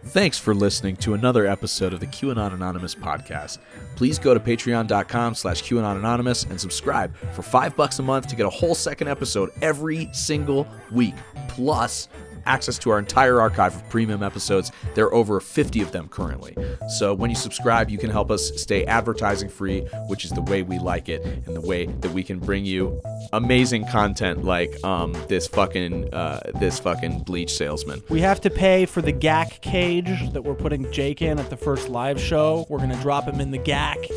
[0.08, 3.58] Thanks for listening to another episode of the QAnon Anonymous podcast.
[3.94, 8.34] Please go to patreon.com slash QAnon Anonymous and subscribe for five bucks a month to
[8.34, 11.14] get a whole second episode every single week,
[11.48, 12.08] plus
[12.48, 14.72] access to our entire archive of premium episodes.
[14.94, 16.56] There are over 50 of them currently.
[16.98, 20.62] So when you subscribe, you can help us stay advertising free, which is the way
[20.62, 23.00] we like it and the way that we can bring you
[23.32, 28.02] amazing content like um, this fucking uh, this fucking bleach salesman.
[28.08, 31.56] We have to pay for the GAC cage that we're putting Jake in at the
[31.56, 32.66] first live show.
[32.68, 34.10] We're gonna drop him in the GAC.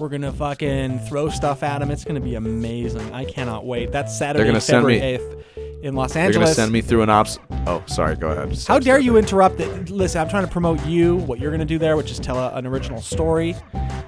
[0.00, 1.90] We're gonna fucking throw stuff at him.
[1.90, 3.12] It's gonna be amazing.
[3.14, 3.92] I cannot wait.
[3.92, 5.44] That's Saturday, February eighth
[5.82, 6.34] in Los Angeles.
[6.34, 7.38] They're gonna send me through an ops.
[7.66, 8.16] Oh, sorry.
[8.16, 8.58] Go ahead.
[8.66, 9.90] How dare you interrupt it?
[9.90, 12.38] Listen, I'm trying to promote you, what you're going to do there, which is tell
[12.38, 13.54] a, an original story.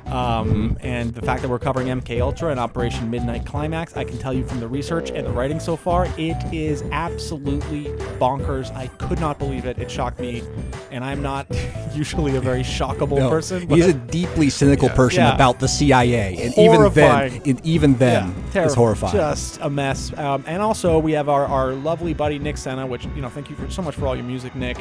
[0.07, 4.17] Um, And the fact that we're covering MK Ultra and Operation Midnight Climax, I can
[4.19, 7.85] tell you from the research and the writing so far, it is absolutely
[8.19, 8.75] bonkers.
[8.75, 9.79] I could not believe it.
[9.79, 10.43] It shocked me.
[10.91, 11.47] And I'm not
[11.95, 13.67] usually a very shockable No, person.
[13.67, 15.35] But he's a deeply cynical person Yeah.
[15.35, 17.33] about the CIA, and Horrifying.
[17.35, 18.75] even then, and even then, Yeah, it's terrible.
[18.77, 19.13] horrifying.
[19.13, 20.17] Just a mess.
[20.17, 23.51] Um, and also, we have our, our lovely buddy Nick Senna, which you know, thank
[23.51, 24.79] you for so much for all your music, Nick.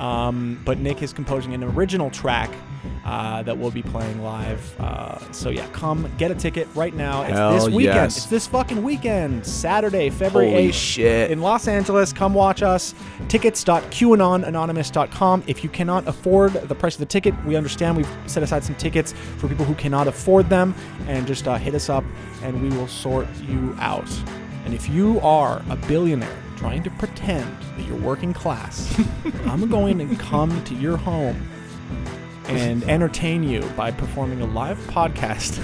[0.00, 2.50] Um, but Nick is composing an original track
[3.04, 4.80] uh, that we'll be playing live.
[4.80, 7.22] Uh, so yeah, come get a ticket right now.
[7.22, 7.82] It's Hell this weekend.
[7.94, 8.16] yes.
[8.16, 11.30] It's this fucking weekend, Saturday, February Holy 8th shit.
[11.30, 12.12] in Los Angeles.
[12.12, 12.94] Come watch us.
[13.28, 15.44] Tickets.QAnonanonymous.com.
[15.46, 17.96] If you cannot afford the price of the ticket, we understand.
[17.96, 20.74] We've set aside some tickets for people who cannot afford them,
[21.06, 22.04] and just uh, hit us up,
[22.42, 24.08] and we will sort you out.
[24.64, 28.98] And if you are a billionaire trying to pretend that you're working class,
[29.46, 31.48] I'm going to come to your home
[32.48, 35.62] and entertain you by performing a live podcast.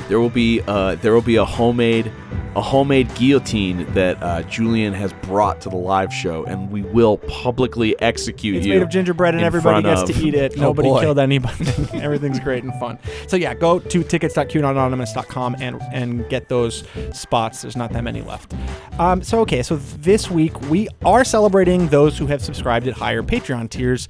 [0.08, 2.10] There will be uh, there will be a homemade
[2.56, 7.18] a homemade guillotine that uh, Julian has brought to the live show, and we will
[7.18, 8.74] publicly execute It's you.
[8.74, 10.54] made of gingerbread and everybody gets of- to eat it.
[10.60, 11.00] Oh, Nobody boy.
[11.00, 11.64] killed anybody.
[11.94, 12.98] Everything's great and fun.
[13.28, 17.62] So yeah, go to tickets.qanonanonymous.com and and get those spots.
[17.62, 18.52] There's not that many left.
[18.98, 23.22] Um, so okay, so this week we are celebrating those who have subscribed at higher
[23.22, 24.08] Patreon tiers.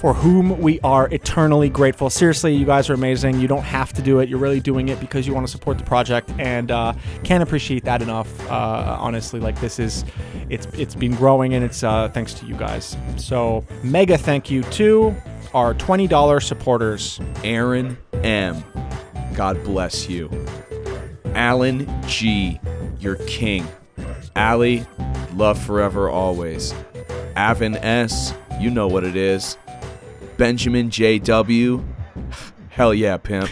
[0.00, 2.08] For whom we are eternally grateful.
[2.08, 3.38] Seriously, you guys are amazing.
[3.38, 4.30] You don't have to do it.
[4.30, 7.84] You're really doing it because you want to support the project, and uh, can't appreciate
[7.84, 8.50] that enough.
[8.50, 10.06] Uh, honestly, like this is,
[10.48, 12.96] it's it's been growing, and it's uh, thanks to you guys.
[13.16, 15.14] So mega thank you to
[15.52, 17.20] our twenty dollar supporters.
[17.44, 18.64] Aaron M.
[19.34, 20.30] God bless you.
[21.34, 22.58] Alan G.
[23.00, 23.68] Your king.
[24.34, 24.86] Ali,
[25.34, 26.72] love forever always.
[27.36, 28.32] Avin S.
[28.58, 29.58] You know what it is.
[30.40, 31.84] Benjamin J.W.
[32.70, 33.50] Hell yeah, pimp.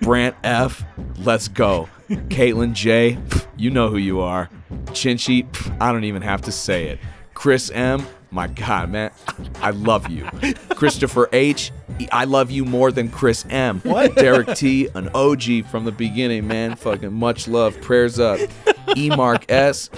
[0.00, 0.82] Brant F.
[1.18, 1.88] Let's go.
[2.08, 3.16] Caitlin J.
[3.56, 4.50] You know who you are.
[4.86, 5.46] Chinchi.
[5.80, 6.98] I don't even have to say it.
[7.32, 8.04] Chris M.
[8.32, 9.12] My God, man.
[9.62, 10.28] I love you.
[10.70, 11.70] Christopher H.
[12.10, 13.78] I love you more than Chris M.
[13.84, 14.16] What?
[14.16, 14.88] Derek T.
[14.96, 16.74] An OG from the beginning, man.
[16.74, 17.80] Fucking much love.
[17.82, 18.40] Prayers up.
[18.96, 19.10] E.
[19.10, 19.88] Mark S.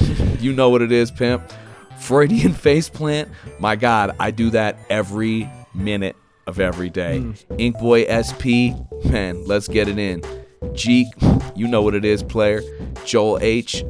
[0.41, 1.51] You know what it is, pimp.
[1.99, 3.31] Freudian faceplant.
[3.59, 6.17] My God, I do that every minute
[6.47, 7.21] of every day.
[7.51, 8.75] Inkboy SP.
[9.11, 10.23] Man, let's get it in.
[10.75, 11.07] Jeek,
[11.57, 12.63] you know what it is, player.
[13.05, 13.85] Joel H,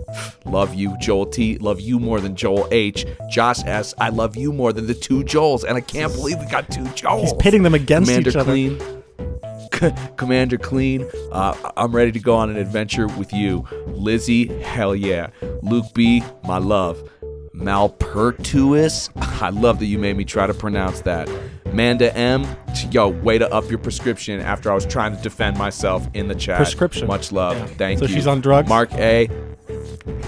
[0.44, 0.96] love you.
[1.00, 3.06] Joel T, love you more than Joel H.
[3.30, 6.46] Josh S, I love you more than the two Joels, and I can't believe we
[6.46, 7.20] got two Joels.
[7.20, 8.52] He's pitting them against Commander each other.
[8.52, 13.66] Clean, Commander Clean, uh, I'm ready to go on an adventure with you.
[13.88, 15.28] Lizzie, hell yeah.
[15.62, 17.08] Luke B, my love.
[17.54, 19.10] Malpertuis,
[19.42, 21.28] I love that you made me try to pronounce that.
[21.72, 22.44] Manda M,
[22.90, 26.34] yo, way to up your prescription after I was trying to defend myself in the
[26.34, 26.56] chat.
[26.58, 27.06] Prescription.
[27.06, 27.56] Much love.
[27.56, 27.66] Yeah.
[27.66, 28.08] Thank So you.
[28.08, 28.68] So she's on drugs?
[28.68, 29.28] Mark A,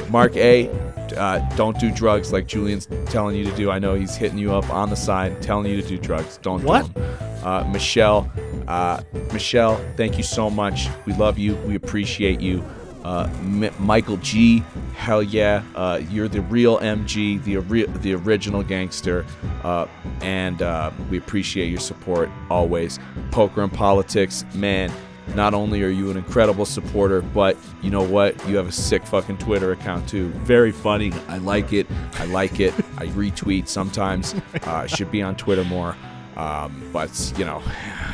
[0.09, 0.69] Mark A,
[1.17, 3.71] uh, don't do drugs like Julian's telling you to do.
[3.71, 6.39] I know he's hitting you up on the side, telling you to do drugs.
[6.43, 6.87] Don't What?
[6.87, 7.19] do them.
[7.45, 8.31] Uh, Michelle,
[8.67, 10.89] uh, Michelle, thank you so much.
[11.05, 11.57] We love you.
[11.67, 12.65] We appreciate you.
[13.05, 14.61] Uh, M- Michael G,
[14.95, 19.27] hell yeah, uh, you're the real MG, the ori- the original gangster,
[19.63, 19.87] uh,
[20.23, 22.99] and uh, we appreciate your support always.
[23.31, 24.91] Poker and politics, man.
[25.35, 28.47] Not only are you an incredible supporter, but you know what?
[28.49, 30.29] You have a sick fucking Twitter account too.
[30.45, 31.13] Very funny.
[31.29, 31.87] I like it.
[32.15, 32.75] I like it.
[32.99, 34.35] I retweet sometimes.
[34.65, 35.97] Uh, should be on Twitter more.
[36.37, 37.63] Um, but you know,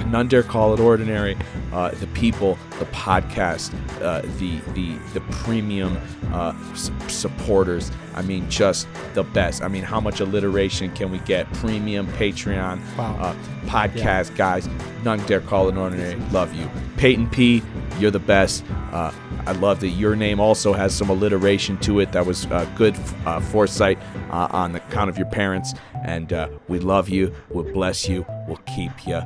[0.06, 1.36] none dare call it ordinary.
[1.72, 3.72] Uh, the people, the podcast,
[4.02, 5.98] uh, the the the premium
[6.32, 7.90] uh, s- supporters.
[8.14, 9.62] I mean, just the best.
[9.62, 11.50] I mean, how much alliteration can we get?
[11.54, 13.16] Premium Patreon Wow.
[13.20, 13.34] uh,
[13.66, 14.68] podcast guys.
[15.04, 16.16] None dare call it ordinary.
[16.32, 17.62] Love you, Peyton P.
[17.98, 18.64] You're the best.
[18.92, 19.12] Uh,
[19.46, 22.12] I love that your name also has some alliteration to it.
[22.12, 22.96] That was uh, good
[23.26, 23.98] uh, foresight
[24.30, 25.72] uh, on the count of your parents.
[26.04, 27.34] And uh, we love you.
[27.50, 28.24] We'll bless you.
[28.46, 29.20] We'll keep you.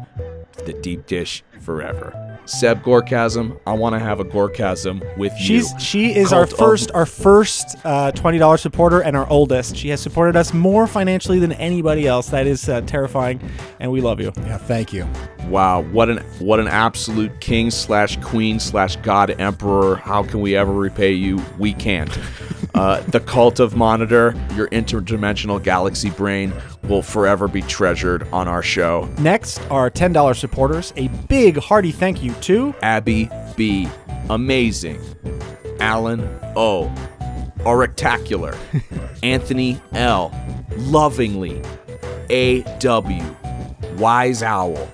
[0.56, 2.23] The deep dish forever.
[2.46, 5.44] Seb Gorkasm, I want to have a Gorkasm with you.
[5.62, 9.28] She's she is our Cult of- first our first uh, twenty dollars supporter and our
[9.30, 9.76] oldest.
[9.76, 12.28] She has supported us more financially than anybody else.
[12.28, 13.40] That is uh, terrifying,
[13.80, 14.32] and we love you.
[14.38, 15.06] Yeah, thank you.
[15.48, 19.96] Wow, what an what an absolute king slash queen slash god emperor.
[19.96, 21.42] How can we ever repay you?
[21.58, 22.16] We can't.
[22.74, 26.52] Uh, the cult of monitor, your interdimensional galaxy brain,
[26.84, 29.08] will forever be treasured on our show.
[29.18, 30.92] Next, our ten dollars supporters.
[30.96, 33.88] A big hearty thank you to Abby B,
[34.30, 35.00] amazing.
[35.80, 36.92] Alan O,
[37.60, 38.56] Aurictacular.
[39.22, 40.32] Anthony L,
[40.76, 41.62] lovingly.
[42.30, 43.36] A W,
[43.96, 44.88] Wise Owl,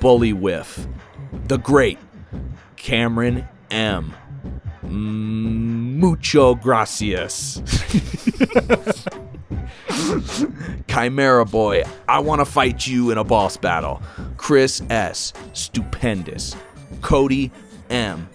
[0.00, 0.86] Bully Whiff.
[1.48, 1.98] The Great,
[2.76, 4.14] Cameron M.
[4.82, 7.62] Mucho gracias.
[10.88, 14.00] Chimera Boy, I want to fight you in a boss battle.
[14.36, 16.56] Chris S, stupendous.
[17.00, 17.50] Cody
[17.90, 18.28] M.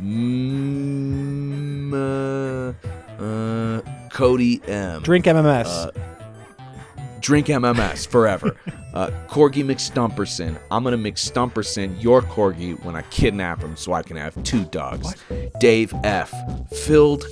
[0.00, 2.72] Mm, uh,
[3.22, 5.02] uh, Cody M.
[5.02, 5.92] Drink MMS.
[7.20, 8.56] Drink MMS forever.
[8.94, 10.58] uh, Corgi McStumperson.
[10.70, 15.14] I'm gonna McStumperson your Corgi when I kidnap him so I can have two dogs.
[15.60, 16.34] Dave F.
[16.70, 17.24] Filled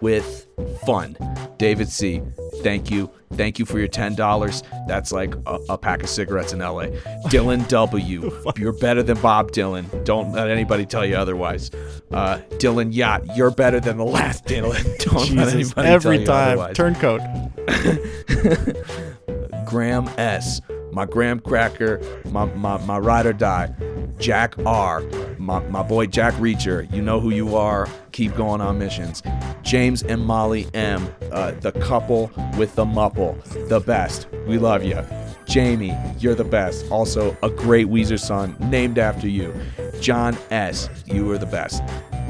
[0.00, 0.48] with
[0.84, 1.16] fun.
[1.56, 2.20] David C.
[2.62, 3.10] Thank you.
[3.32, 4.62] Thank you for your ten dollars.
[4.86, 6.86] That's like a, a pack of cigarettes in LA.
[7.28, 8.32] Dylan W.
[8.56, 10.04] You're better than Bob Dylan.
[10.04, 11.70] Don't let anybody tell you otherwise.
[12.10, 13.36] Uh, Dylan Yacht.
[13.36, 14.82] You're better than the last Dylan.
[15.04, 16.76] Don't let Jesus, anybody every time otherwise.
[16.76, 17.20] turncoat.
[19.66, 20.62] Graham S,
[20.92, 22.00] my Graham Cracker,
[22.30, 23.74] my, my, my ride or die.
[24.18, 25.02] Jack R,
[25.38, 27.86] my, my boy Jack Reacher, you know who you are.
[28.12, 29.22] Keep going on missions.
[29.68, 33.38] James and Molly M, uh, the couple with the mupple,
[33.68, 34.26] the best.
[34.46, 35.04] We love you.
[35.44, 36.90] Jamie, you're the best.
[36.90, 39.54] Also, a great Weezer song named after you.
[40.00, 41.82] John S, you are the best.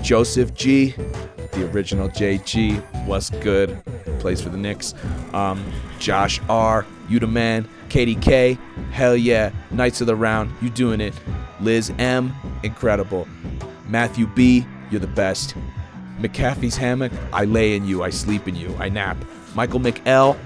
[0.03, 0.97] Joseph G,
[1.53, 3.81] the original JG, what's good?
[4.19, 4.95] Plays for the Knicks.
[5.33, 5.65] Um,
[6.01, 7.69] Josh R, you the man.
[7.89, 8.59] Katie K,
[8.91, 9.53] hell yeah.
[9.71, 11.15] Knights of the Round, you doing it.
[11.61, 12.35] Liz M,
[12.65, 13.29] incredible.
[13.87, 15.55] Matthew B, you're the best.
[16.19, 19.17] McAfee's hammock, I lay in you, I sleep in you, I nap.
[19.55, 20.37] Michael McL,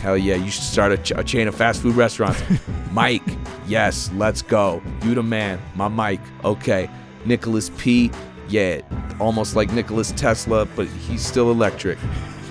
[0.00, 2.42] hell yeah, you should start a, ch- a chain of fast food restaurants.
[2.92, 3.22] Mike,
[3.66, 4.82] yes, let's go.
[5.04, 6.90] You the man, my Mike, okay.
[7.24, 8.10] Nicholas P,
[8.48, 8.80] yeah,
[9.20, 11.98] almost like Nicholas Tesla, but he's still electric.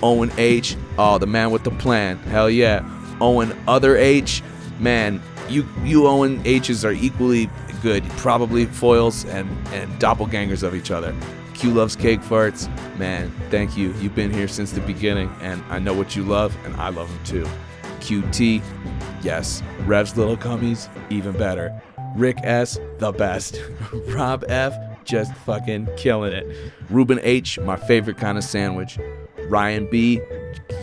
[0.02, 2.88] Owen H, oh, the man with the plan, hell yeah.
[3.20, 4.42] Owen Other H,
[4.80, 7.48] man, you you Owen H's are equally
[7.82, 11.14] good, probably foils and and doppelgangers of each other.
[11.62, 13.30] Q loves cake farts, man.
[13.48, 13.94] Thank you.
[14.00, 17.08] You've been here since the beginning, and I know what you love, and I love
[17.08, 17.50] them too.
[18.00, 18.60] QT,
[19.22, 19.62] yes.
[19.86, 21.80] Rev's little cummies, even better.
[22.16, 23.62] Rick S, the best.
[24.08, 26.72] Rob F, just fucking killing it.
[26.90, 28.98] Ruben H, my favorite kind of sandwich.
[29.44, 30.20] Ryan B,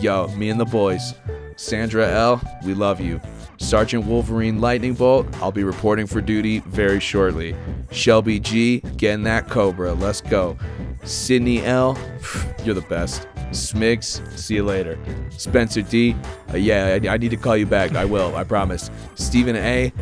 [0.00, 1.12] yo, me and the boys.
[1.56, 3.20] Sandra L, we love you.
[3.60, 7.54] Sergeant Wolverine Lightning Bolt, I'll be reporting for duty very shortly.
[7.92, 10.56] Shelby G, getting that Cobra, let's go.
[11.04, 11.96] Sydney L,
[12.64, 13.28] you're the best.
[13.50, 14.98] Smigs, see you later.
[15.28, 16.16] Spencer D,
[16.52, 17.94] uh, yeah, I, I need to call you back.
[17.94, 18.90] I will, I promise.
[19.14, 19.92] Stephen A,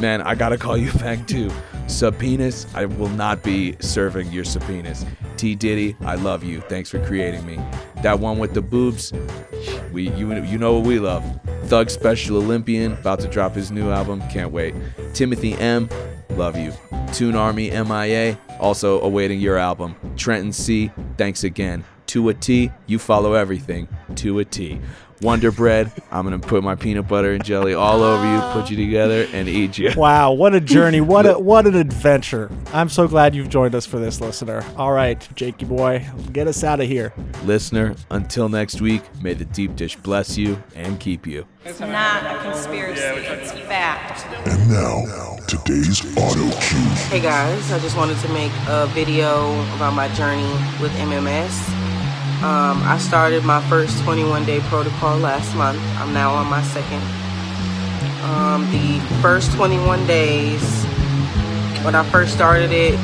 [0.00, 1.50] man, I gotta call you back too.
[1.86, 5.04] Subpoenas, I will not be serving your subpoenas.
[5.36, 6.60] T Diddy, I love you.
[6.62, 7.58] Thanks for creating me.
[8.02, 9.12] That one with the boobs,
[9.92, 11.24] we you you know what we love.
[11.64, 14.22] Thug Special Olympian about to drop his new album.
[14.30, 14.74] Can't wait.
[15.14, 15.88] Timothy M,
[16.36, 16.72] love you.
[17.12, 19.94] Tune Army MIA, also awaiting your album.
[20.16, 21.84] Trenton C, thanks again.
[22.06, 23.88] To a T, you follow everything.
[24.16, 24.80] To a T.
[25.22, 28.76] Wonder Bread, I'm gonna put my peanut butter and jelly all over you, put you
[28.76, 29.92] together, and eat you.
[29.96, 31.00] Wow, what a journey!
[31.12, 32.50] What a what an adventure!
[32.72, 34.64] I'm so glad you've joined us for this, listener.
[34.76, 37.12] All right, Jakey boy, get us out of here.
[37.44, 41.46] Listener, until next week, may the deep dish bless you and keep you.
[41.64, 44.26] It's not a conspiracy, it's fact.
[44.48, 46.78] And now, today's auto cue.
[47.06, 51.68] Hey guys, I just wanted to make a video about my journey with MMS.
[52.42, 55.78] Um, I started my first 21 day protocol last month.
[55.98, 57.02] I'm now on my second.
[58.24, 60.82] Um, the first 21 days,
[61.84, 62.98] when I first started it,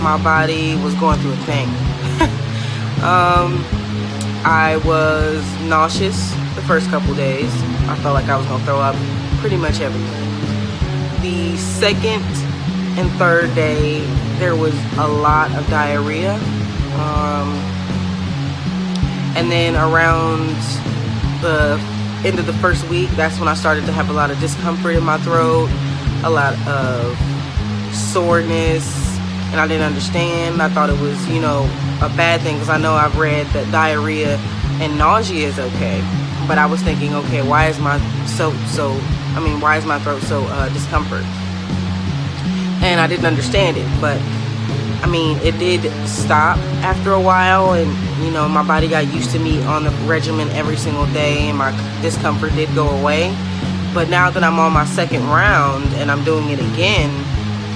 [0.00, 1.68] my body was going through a thing.
[3.02, 3.77] um,
[4.44, 7.52] I was nauseous the first couple days.
[7.88, 8.96] I felt like I was to throw up
[9.38, 11.22] pretty much everything.
[11.22, 12.24] The second
[12.98, 14.00] and third day,
[14.38, 16.34] there was a lot of diarrhea.
[16.94, 17.48] Um,
[19.36, 20.48] and then around
[21.40, 21.80] the
[22.24, 24.96] end of the first week, that's when I started to have a lot of discomfort
[24.96, 25.68] in my throat,
[26.24, 27.16] a lot of
[27.94, 29.07] soreness,
[29.50, 30.60] and I didn't understand.
[30.60, 31.64] I thought it was, you know,
[32.02, 34.36] a bad thing because I know I've read that diarrhea
[34.80, 36.00] and nausea is okay.
[36.46, 38.98] But I was thinking, okay, why is my so so?
[39.34, 41.24] I mean, why is my throat so uh, discomfort?
[42.80, 44.20] And I didn't understand it, but
[45.02, 47.90] I mean, it did stop after a while, and
[48.24, 51.58] you know, my body got used to me on the regimen every single day, and
[51.58, 51.70] my
[52.02, 53.34] discomfort did go away.
[53.94, 57.10] But now that I'm on my second round and I'm doing it again,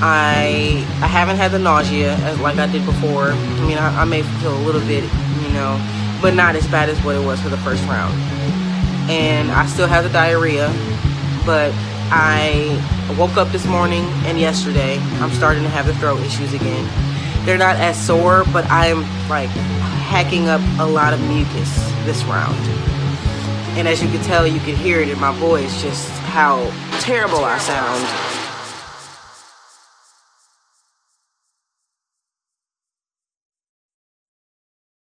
[0.05, 3.31] I I haven't had the nausea uh, like I did before.
[3.31, 5.79] I mean, I, I may feel a little bit, you know,
[6.21, 8.13] but not as bad as what it was for the first round.
[9.09, 10.69] And I still have the diarrhea,
[11.47, 11.73] but
[12.11, 12.77] I
[13.17, 16.87] woke up this morning and yesterday I'm starting to have the throat issues again
[17.45, 21.75] they're not as sore, but I'm like hacking up a lot of mucus
[22.05, 22.57] this round.
[23.77, 26.71] And as you can tell, you can hear it in my voice just how
[27.01, 28.42] terrible I sound